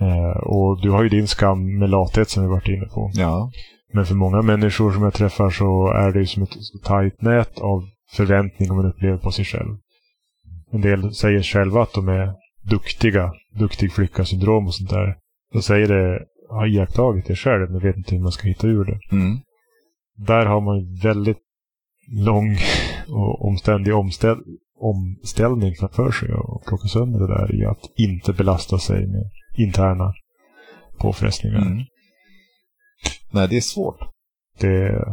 Eh, 0.00 0.38
och 0.42 0.82
du 0.82 0.90
har 0.90 1.02
ju 1.02 1.08
din 1.08 1.28
skam 1.28 1.78
med 1.78 1.90
lathet 1.90 2.30
som 2.30 2.42
vi 2.42 2.48
varit 2.48 2.68
inne 2.68 2.86
på. 2.86 3.10
Ja. 3.14 3.50
Men 3.92 4.06
för 4.06 4.14
många 4.14 4.42
människor 4.42 4.92
som 4.92 5.02
jag 5.02 5.14
träffar 5.14 5.50
så 5.50 5.88
är 5.88 6.12
det 6.12 6.18
ju 6.18 6.26
som 6.26 6.42
ett 6.42 6.56
tajt 6.84 7.22
nät 7.22 7.58
av 7.58 7.88
förväntningar 8.12 8.74
man 8.74 8.86
upplever 8.86 9.18
på 9.18 9.30
sig 9.30 9.44
själv. 9.44 9.76
En 10.72 10.80
del 10.80 11.14
säger 11.14 11.42
själva 11.42 11.82
att 11.82 11.92
de 11.92 12.08
är 12.08 12.32
duktiga, 12.62 13.32
duktig 13.58 13.92
flicka-syndrom 13.92 14.66
och 14.66 14.74
sånt 14.74 14.90
där. 14.90 15.16
De 15.52 15.62
säger 15.62 15.88
det, 15.88 16.24
har 16.50 16.66
iakttagit 16.66 17.26
det 17.26 17.36
själv, 17.36 17.70
men 17.70 17.80
vet 17.80 17.96
inte 17.96 18.14
hur 18.14 18.22
man 18.22 18.32
ska 18.32 18.48
hitta 18.48 18.66
ur 18.66 18.84
det. 18.84 18.98
Mm. 19.12 19.38
Där 20.16 20.46
har 20.46 20.60
man 20.60 20.98
väldigt 21.02 21.42
lång 22.08 22.56
och 23.08 23.48
omständig 23.48 23.94
omställ 23.94 24.38
omställning 24.78 25.74
framför 25.74 26.10
sig 26.10 26.32
och 26.32 26.64
plocka 26.66 26.88
sönder 26.88 27.20
det 27.20 27.26
där 27.26 27.54
i 27.54 27.64
att 27.64 27.90
inte 27.96 28.32
belasta 28.32 28.78
sig 28.78 29.06
med 29.06 29.30
interna 29.58 30.14
påfrestningar. 30.98 31.58
Mm. 31.58 31.82
Nej, 33.30 33.48
det 33.48 33.56
är 33.56 33.60
svårt. 33.60 33.98
Det 34.60 34.66
är 34.68 35.04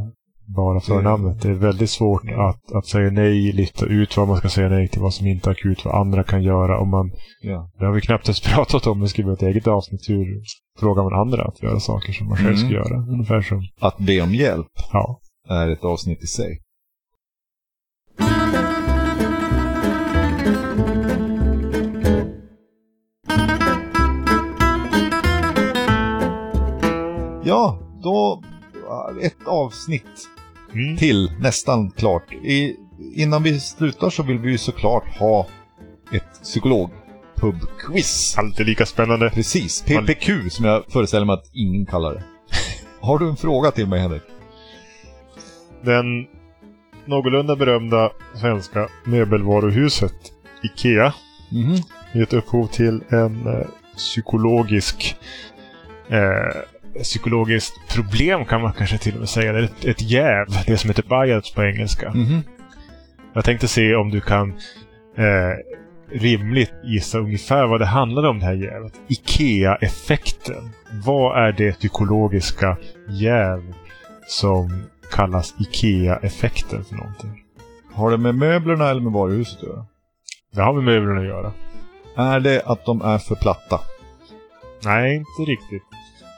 bara 0.56 0.79
för 0.79 1.01
Det- 1.41 1.49
är 1.49 1.53
väldigt 1.53 1.89
svårt 1.89 2.23
att, 2.32 2.71
att 2.75 2.86
säga 2.86 3.12
nej, 3.12 3.51
lista 3.51 3.86
ut 3.86 4.17
vad 4.17 4.27
man 4.27 4.38
ska 4.38 4.49
säga 4.49 4.69
nej 4.69 4.88
till, 4.88 5.01
vad 5.01 5.13
som 5.13 5.27
inte 5.27 5.49
är 5.49 5.51
akut, 5.51 5.86
vad 5.86 5.95
andra 5.95 6.23
kan 6.23 6.43
göra. 6.43 6.79
Om 6.79 6.89
man, 6.89 7.12
Ja. 7.41 7.71
det 7.79 7.86
har 7.86 7.93
vi 7.93 8.01
knappt 8.01 8.27
ens 8.27 8.41
pratat 8.56 8.88
om, 8.88 8.99
men 8.99 9.10
skriver 9.10 9.34
ett 9.34 9.41
eget 9.41 9.67
avsnitt. 9.67 10.10
Hur 10.10 10.41
frågar 10.79 11.03
man 11.03 11.13
andra 11.21 11.43
att 11.45 11.63
göra 11.63 11.79
saker 11.79 12.13
som 12.13 12.27
man 12.27 12.38
själv 12.38 12.56
ska 12.56 12.65
Mm. 12.67 12.75
göra? 12.77 12.97
Ungefär 13.12 13.41
som, 13.41 13.67
Att 13.82 13.97
be 13.97 14.21
om 14.21 14.34
hjälp 14.36 14.67
ja. 14.93 15.19
är 15.49 15.69
ett 15.69 15.84
avsnitt 15.84 16.23
i 16.23 16.27
sig. 16.27 16.60
Ja, 27.54 27.80
då 28.04 28.44
ett 29.22 29.48
avsnitt 29.48 30.30
Mm. 30.74 30.98
till, 30.98 31.32
nästan 31.39 31.92
klart. 31.92 32.34
I, 32.34 32.76
innan 33.16 33.44
vi 33.44 33.60
slutar 33.60 34.10
så 34.10 34.24
vill 34.24 34.39
vi 34.39 34.52
ju 34.52 34.58
såklart 34.58 35.18
ha 35.20 35.48
ett 36.13 36.42
psykologpubquiz. 36.44 38.36
Alltid 38.38 38.66
lika 38.66 38.86
spännande. 38.86 39.30
Precis, 39.30 39.82
PPQ 39.82 40.30
som 40.52 40.66
jag 40.66 40.84
föreställer 40.89 41.26
mig 41.26 41.34
att 41.34 41.50
ingen 41.54 41.86
kallar 41.86 42.13
det. 42.13 42.24
Har 43.02 43.20
du 43.20 43.30
en 43.30 43.36
fråga 43.36 43.72
till 43.72 43.88
mig 43.88 44.00
Henrik? 44.00 44.22
Den 45.82 46.28
någorlunda 47.06 47.56
berömda 47.56 48.12
svenska 48.36 48.89
möbelvaruhuset 49.06 50.16
IKEA 50.63 51.13
Mhm. 51.52 51.76
gett 52.13 52.34
upphov 52.34 52.68
till 52.68 53.04
en 53.10 53.48
eh, 53.48 53.68
psykologisk 53.96 55.16
eh, 56.10 56.62
psykologiskt 57.01 57.73
problem 57.95 58.45
kan 58.45 58.62
man 58.62 58.73
kanske 58.73 58.97
till 58.97 59.13
och 59.13 59.19
med 59.19 59.29
säga. 59.29 59.51
Det 59.51 59.60
är 59.60 59.63
ett, 59.63 59.86
ett 59.86 60.01
jäv, 60.01 60.45
det 60.67 60.77
som 60.77 60.89
heter 60.89 61.25
bias 61.25 61.51
på 61.51 61.63
engelska. 61.63 62.10
Mhm. 62.10 62.43
Jag 63.34 63.45
tänkte 63.45 63.67
se 63.67 63.95
om 63.95 64.10
du 64.10 64.21
kan 64.21 64.49
eh, 65.17 65.53
rimligt 66.12 66.73
gissa 66.84 67.19
ungefär 67.19 67.67
vad 67.67 67.82
det 67.82 67.86
handlar 67.86 68.23
om 68.29 68.39
det 68.39 68.45
här 68.45 68.53
jävet. 68.53 68.93
IKEA-effekten. 69.08 70.69
Vad 71.06 71.47
är 71.47 71.51
det 71.51 71.71
psykologiska 71.71 72.77
jäv 73.10 73.73
som 74.27 74.84
kallas 75.12 75.56
IKEA-effekten 75.60 76.84
för 76.84 76.95
någonting? 76.95 77.43
Har 77.93 78.12
det 78.12 78.17
med 78.17 78.36
möblerna 78.36 78.89
eller 78.89 79.01
med 79.01 79.12
varuhuset 79.12 79.58
att 79.58 79.69
göra? 79.69 79.86
Det 80.53 80.62
har 80.62 80.73
med 80.73 80.84
möblerna 80.84 81.19
att 81.19 81.27
göra. 81.27 81.53
Är 82.17 82.39
det 82.39 82.62
att 82.65 82.86
de 82.86 83.01
är 83.01 83.17
för 83.17 83.36
platta? 83.36 83.79
Nej, 84.86 85.15
inte 85.15 85.51
riktigt. 85.51 85.84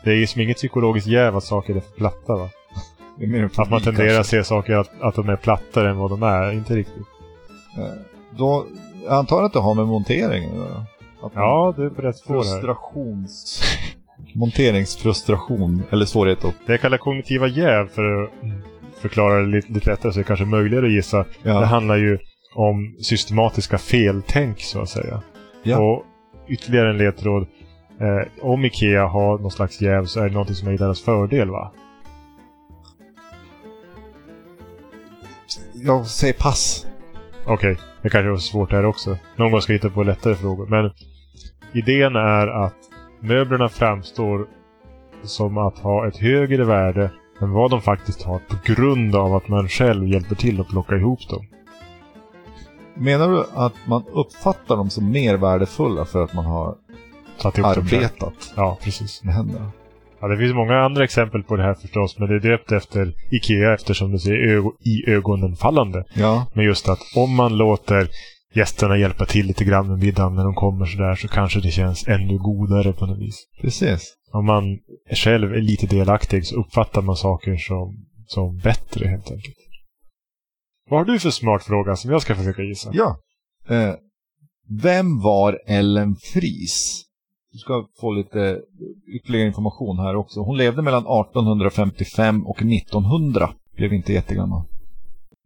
Det 0.06 0.12
är 0.12 0.16
ju 0.16 0.28
som 0.28 0.42
inget 0.42 0.58
psykologiskt 0.58 1.08
jäv 1.08 1.36
att 1.38 1.44
saker 1.44 1.76
är 1.76 1.80
för 1.80 1.92
platta 1.98 2.36
va? 2.36 2.50
Det 3.20 3.26
är 3.26 3.46
Att 3.62 3.70
man 3.70 3.82
tenderar 3.82 4.08
att 4.10 4.16
kanske. 4.16 4.38
se 4.38 4.44
saker 4.44 4.74
att, 4.74 5.02
att 5.02 5.16
de 5.16 5.30
är 5.30 5.36
plattare 5.36 5.90
än 5.90 5.98
vad 5.98 6.10
de 6.10 6.24
är. 6.24 6.52
Inte 6.52 6.76
riktigt. 6.76 7.04
Eh, 7.78 7.84
Då, 8.38 8.66
jag 9.06 9.14
antar 9.14 9.44
att 9.44 9.54
det 9.54 9.60
har 9.60 9.74
med 9.76 9.86
monteringen 9.86 10.50
att 10.52 10.58
göra? 10.58 10.86
Att 11.22 11.32
Ja, 11.36 11.74
du 11.78 11.86
är 11.86 11.90
på 11.90 12.02
rätt 12.02 12.18
spår. 12.18 12.34
Frustrations... 12.42 13.64
Monteringsfrustration, 14.34 15.84
eller 15.92 16.06
svårighet 16.06 16.46
att... 16.46 16.54
Det 16.66 16.74
jag 16.74 16.82
kallar 16.82 16.98
kognitiva 16.98 17.48
jäv, 17.48 17.88
för 17.88 18.24
att 18.24 18.30
förklara 19.02 19.40
det 19.42 19.48
lite, 19.48 19.72
lite 19.74 19.90
lättare 19.90 20.12
så 20.14 20.20
är 20.20 20.24
det 20.24 20.28
kanske 20.28 20.46
möjligare 20.46 20.86
att 20.86 20.92
gissa. 20.92 21.18
Det 21.18 21.50
Ja. 21.50 21.64
handlar 21.66 21.96
ju 21.96 22.18
om 22.56 22.96
systematiska 23.02 23.78
feltänk, 23.78 24.62
så 24.62 24.82
att 24.82 24.90
säga. 24.90 25.22
Ja. 25.64 25.80
Och 25.80 26.04
ytterligare 26.48 26.90
en 26.90 26.98
ledtråd. 26.98 27.48
Eh, 28.00 28.28
om 28.42 28.66
Ikea 28.66 29.08
har 29.08 29.40
någon 29.40 29.52
slags 29.52 29.82
jäv 29.82 30.06
så 30.06 30.20
är 30.20 30.28
det 30.28 30.34
någonting 30.34 30.56
som 30.56 30.68
är 30.68 30.74
i 30.74 30.78
deras 30.78 31.02
fördel, 31.02 31.50
va? 31.50 31.72
Jag 35.74 36.08
säger 36.08 36.34
pass. 36.34 36.88
Okej, 37.46 37.78
det 38.02 38.10
kanske 38.10 38.30
var 38.30 38.38
svårt 38.38 38.72
här 38.72 38.86
också. 38.86 39.18
Någon 39.36 39.52
gång 39.52 39.62
ska 39.62 39.74
jag 39.74 39.78
hitta 39.78 39.90
på 39.90 40.04
lättare 40.04 40.36
frågor. 40.36 40.68
Men 40.68 40.92
idén 41.74 42.16
är 42.16 42.48
att 42.48 42.76
möblerna 43.20 43.70
framstår 43.70 44.48
som 45.24 45.58
att 45.58 45.80
ha 45.80 46.08
ett 46.08 46.18
högre 46.18 46.64
värde 46.64 47.12
än 47.42 47.52
vad 47.52 47.72
de 47.72 47.82
faktiskt 47.82 48.24
har 48.24 48.40
på 48.40 48.56
grund 48.74 49.16
av 49.16 49.36
att 49.36 49.48
man 49.48 49.70
själv 49.70 50.08
hjälper 50.08 50.36
till 50.36 50.62
att 50.62 50.68
plocka 50.68 50.96
ihop 50.96 51.30
dem. 51.30 51.46
Menar 52.94 53.30
du 53.30 53.44
att 53.54 53.74
man 53.88 54.04
uppfattar 54.14 54.78
dem 54.78 54.90
som 54.90 55.12
mer 55.12 55.38
värdefulla 55.38 56.06
för 56.06 56.24
att 56.24 56.34
man 56.34 56.46
har 56.46 56.76
Tagit 57.42 57.58
ihop 57.58 57.76
dem 57.76 57.84
arbetat 57.84 58.54
Ja, 58.56 58.78
precis. 58.84 59.24
med 59.24 59.34
händerna? 59.34 59.72
Ja, 60.22 60.28
det 60.28 60.38
finns 60.38 60.54
många 60.54 60.80
andra 60.80 61.04
exempel 61.04 61.44
på 61.44 61.56
det 61.56 61.64
här 61.64 61.74
förstås, 61.74 62.20
men 62.20 62.30
det 62.30 62.36
är 62.36 62.40
döpt 62.40 62.72
efter 62.72 63.14
Ikea 63.32 63.74
eftersom 63.74 64.12
det 64.12 64.20
ser 64.20 64.62
i 64.88 65.04
ögonen 65.08 65.56
fallande. 65.56 66.04
Ja. 66.14 66.48
Men 66.54 66.66
just 66.66 66.90
att 66.90 67.00
om 67.16 67.36
man 67.36 67.58
låter 67.58 68.10
gästerna 68.54 68.98
hjälpa 68.98 69.26
till 69.26 69.46
lite 69.46 69.64
grann 69.64 69.88
med 69.88 70.00
middagen 70.00 70.36
när 70.36 70.44
de 70.44 70.54
kommer 70.54 70.86
sådär 70.86 71.16
så 71.16 71.28
kanske 71.28 71.60
det 71.60 71.72
känns 71.72 72.08
ännu 72.08 72.38
godare 72.38 72.94
på 72.94 73.06
något 73.06 73.20
vis. 73.20 73.48
Precis. 73.62 74.14
Om 74.32 74.46
man 74.46 74.64
själv 75.12 75.54
är 75.54 75.62
lite 75.62 75.88
delaktig 75.88 76.46
så 76.46 76.56
uppfattar 76.56 77.02
man 77.02 77.16
saker 77.16 77.58
som, 77.58 78.06
som 78.28 78.58
bättre 78.58 79.08
helt 79.08 79.32
enkelt. 79.32 79.56
Vad 80.90 81.00
har 81.00 81.06
du 81.06 81.20
för 81.20 81.30
smart 81.30 81.64
fråga 81.64 81.96
som 81.96 82.12
jag 82.12 82.22
ska 82.22 82.36
försöka 82.36 82.62
gissa? 82.62 82.90
Ja. 82.94 83.18
Eh, 83.70 83.94
vem 84.70 85.22
var 85.22 85.60
Ellen 85.68 86.16
Fries? 86.16 87.05
Du 87.56 87.60
ska 87.60 87.88
få 88.02 88.12
lite 88.12 88.62
ytterligare 89.16 89.48
information 89.48 90.00
här 90.00 90.16
också. 90.16 90.40
Hon 90.40 90.58
levde 90.58 90.82
mellan 90.82 91.02
1855 91.02 92.46
och 92.46 92.62
1900. 92.62 93.50
Blev 93.76 93.94
inte 93.94 94.14
jättegammal. 94.14 94.64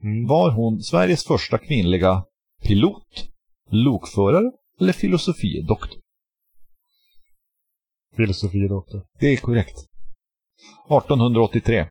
Mm. 0.04 0.28
Var 0.28 0.52
hon 0.52 0.82
Sveriges 0.82 1.24
första 1.24 1.58
kvinnliga 1.58 2.24
pilot, 2.64 3.28
lokförare 3.70 4.52
eller 4.80 4.94
filosofiedoktor? 4.94 6.00
Filosofidoktor. 8.16 9.02
Det 9.20 9.28
är 9.28 9.38
korrekt. 9.38 9.78
1883. 10.90 11.88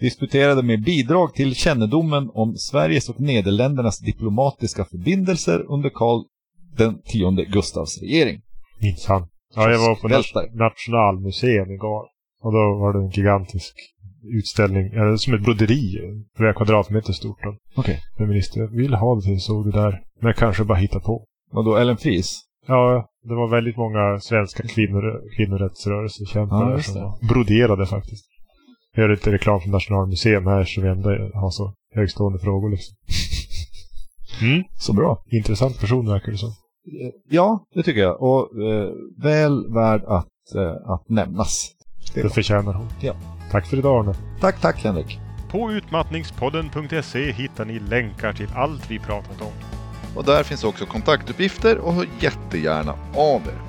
disputerade 0.00 0.62
med 0.62 0.84
bidrag 0.84 1.34
till 1.34 1.54
kännedomen 1.54 2.30
om 2.34 2.56
Sveriges 2.56 3.08
och 3.08 3.20
Nederländernas 3.20 3.98
diplomatiska 3.98 4.84
förbindelser 4.84 5.66
under 5.68 5.90
Karl 5.90 6.24
den 6.76 7.02
tionde 7.02 7.44
Gustavs 7.44 8.00
regering. 8.00 8.42
Minsann. 8.80 9.28
Ja, 9.56 9.70
jag 9.70 9.78
var 9.78 9.94
på. 9.94 10.08
Nationalmuseum 10.64 11.70
igår. 11.70 12.02
Och 12.42 12.52
då 12.52 12.58
var 12.58 12.92
det 12.92 12.98
en 12.98 13.10
gigantisk 13.10 13.74
utställning, 14.38 14.86
eller 14.92 15.16
som 15.16 15.34
ett 15.34 15.42
broderi, 15.44 15.96
flera 16.36 16.52
kvadratmeter 16.54 17.12
stort. 17.12 17.38
Okej. 17.76 18.00
Feminister 18.18 18.66
vill 18.76 18.94
ha 18.94 19.14
det 19.14 19.22
till, 19.22 19.40
såg 19.40 19.64
du 19.64 19.70
där. 19.70 20.00
Men 20.20 20.34
kanske 20.34 20.64
bara 20.64 20.78
hitta 20.78 21.00
på. 21.00 21.24
Vadå, 21.52 21.76
Ellen 21.76 21.96
Fries? 21.96 22.40
Ja, 22.66 23.08
det 23.28 23.34
var 23.34 23.48
väldigt 23.48 23.76
många 23.76 24.20
svenska 24.20 24.62
kvinnor, 24.62 25.02
kvinnorättsrörelsekämpar 25.36 26.70
Ja, 26.70 26.82
som 26.82 26.94
det. 27.20 27.26
broderade 27.28 27.86
faktiskt. 27.86 28.24
Jag 28.94 29.02
gör 29.02 29.08
lite 29.10 29.32
reklam 29.32 29.60
för 29.60 29.68
Nationalmuseum 29.68 30.46
här 30.46 30.64
så 30.64 30.80
vi 30.80 30.88
ändå 30.88 31.10
har 31.34 31.50
så 31.50 31.74
högstående 31.94 32.38
frågor 32.38 32.70
liksom. 32.70 32.96
Mm, 34.42 34.62
Så 34.78 34.92
bra. 34.92 35.18
intressant 35.32 35.80
person 35.80 36.08
verkar 36.08 36.32
det 36.32 36.38
som. 36.38 36.50
Ja, 37.28 37.66
det 37.74 37.82
tycker 37.82 38.00
jag. 38.00 38.22
Och 38.22 38.62
eh, 38.62 38.90
väl 39.16 39.74
värd 39.74 40.04
att, 40.06 40.54
eh, 40.54 40.90
att 40.90 41.08
nämnas. 41.08 41.70
Det 42.14 42.22
Det 42.22 42.30
förtjänar 42.30 42.72
hon. 42.72 42.88
Ja. 43.00 43.14
Tack 43.50 43.66
för 43.66 43.76
idag 43.76 44.00
Arne. 44.00 44.14
Tack, 44.40 44.60
tack 44.60 44.84
Henrik. 44.84 45.20
På 45.50 45.72
utmattningspodden.se 45.72 47.32
hittar 47.32 47.64
ni 47.64 47.78
länkar 47.78 48.32
till 48.32 48.48
allt 48.54 48.90
vi 48.90 48.98
pratat 48.98 49.40
om. 49.40 49.52
Och 50.16 50.24
där 50.24 50.42
finns 50.42 50.64
också 50.64 50.86
kontaktuppgifter 50.86 51.78
och 51.78 51.92
hör 51.92 52.08
jättegärna 52.20 52.94
av 53.14 53.40
er. 53.40 53.60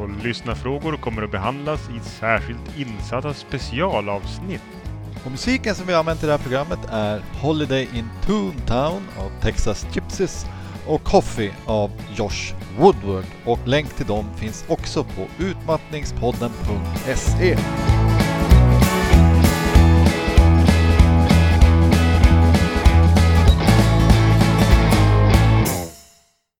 Och 0.00 0.24
lyssnarfrågor 0.24 0.96
kommer 0.96 1.22
att 1.22 1.30
behandlas 1.30 1.90
i 1.96 2.00
särskilt 2.00 2.78
insatta 2.78 3.34
specialavsnitt. 3.34 4.62
Och 5.24 5.30
musiken 5.30 5.74
som 5.74 5.86
vi 5.86 5.92
har 5.92 6.00
använt 6.00 6.22
i 6.22 6.26
det 6.26 6.32
här 6.32 6.38
programmet 6.38 6.78
är 6.90 7.22
Holiday 7.42 7.88
in 7.94 8.08
Toontown 8.26 9.02
av 9.18 9.42
Texas 9.42 9.86
Gypsies 9.92 10.46
och 10.88 11.04
Coffee 11.04 11.54
av 11.66 11.90
Josh 12.16 12.54
Woodward. 12.78 13.24
Och 13.44 13.68
länk 13.68 13.96
till 13.96 14.06
dem 14.06 14.24
finns 14.36 14.64
också 14.68 15.04
på 15.04 15.26
utmattningspodden.se. 15.38 17.58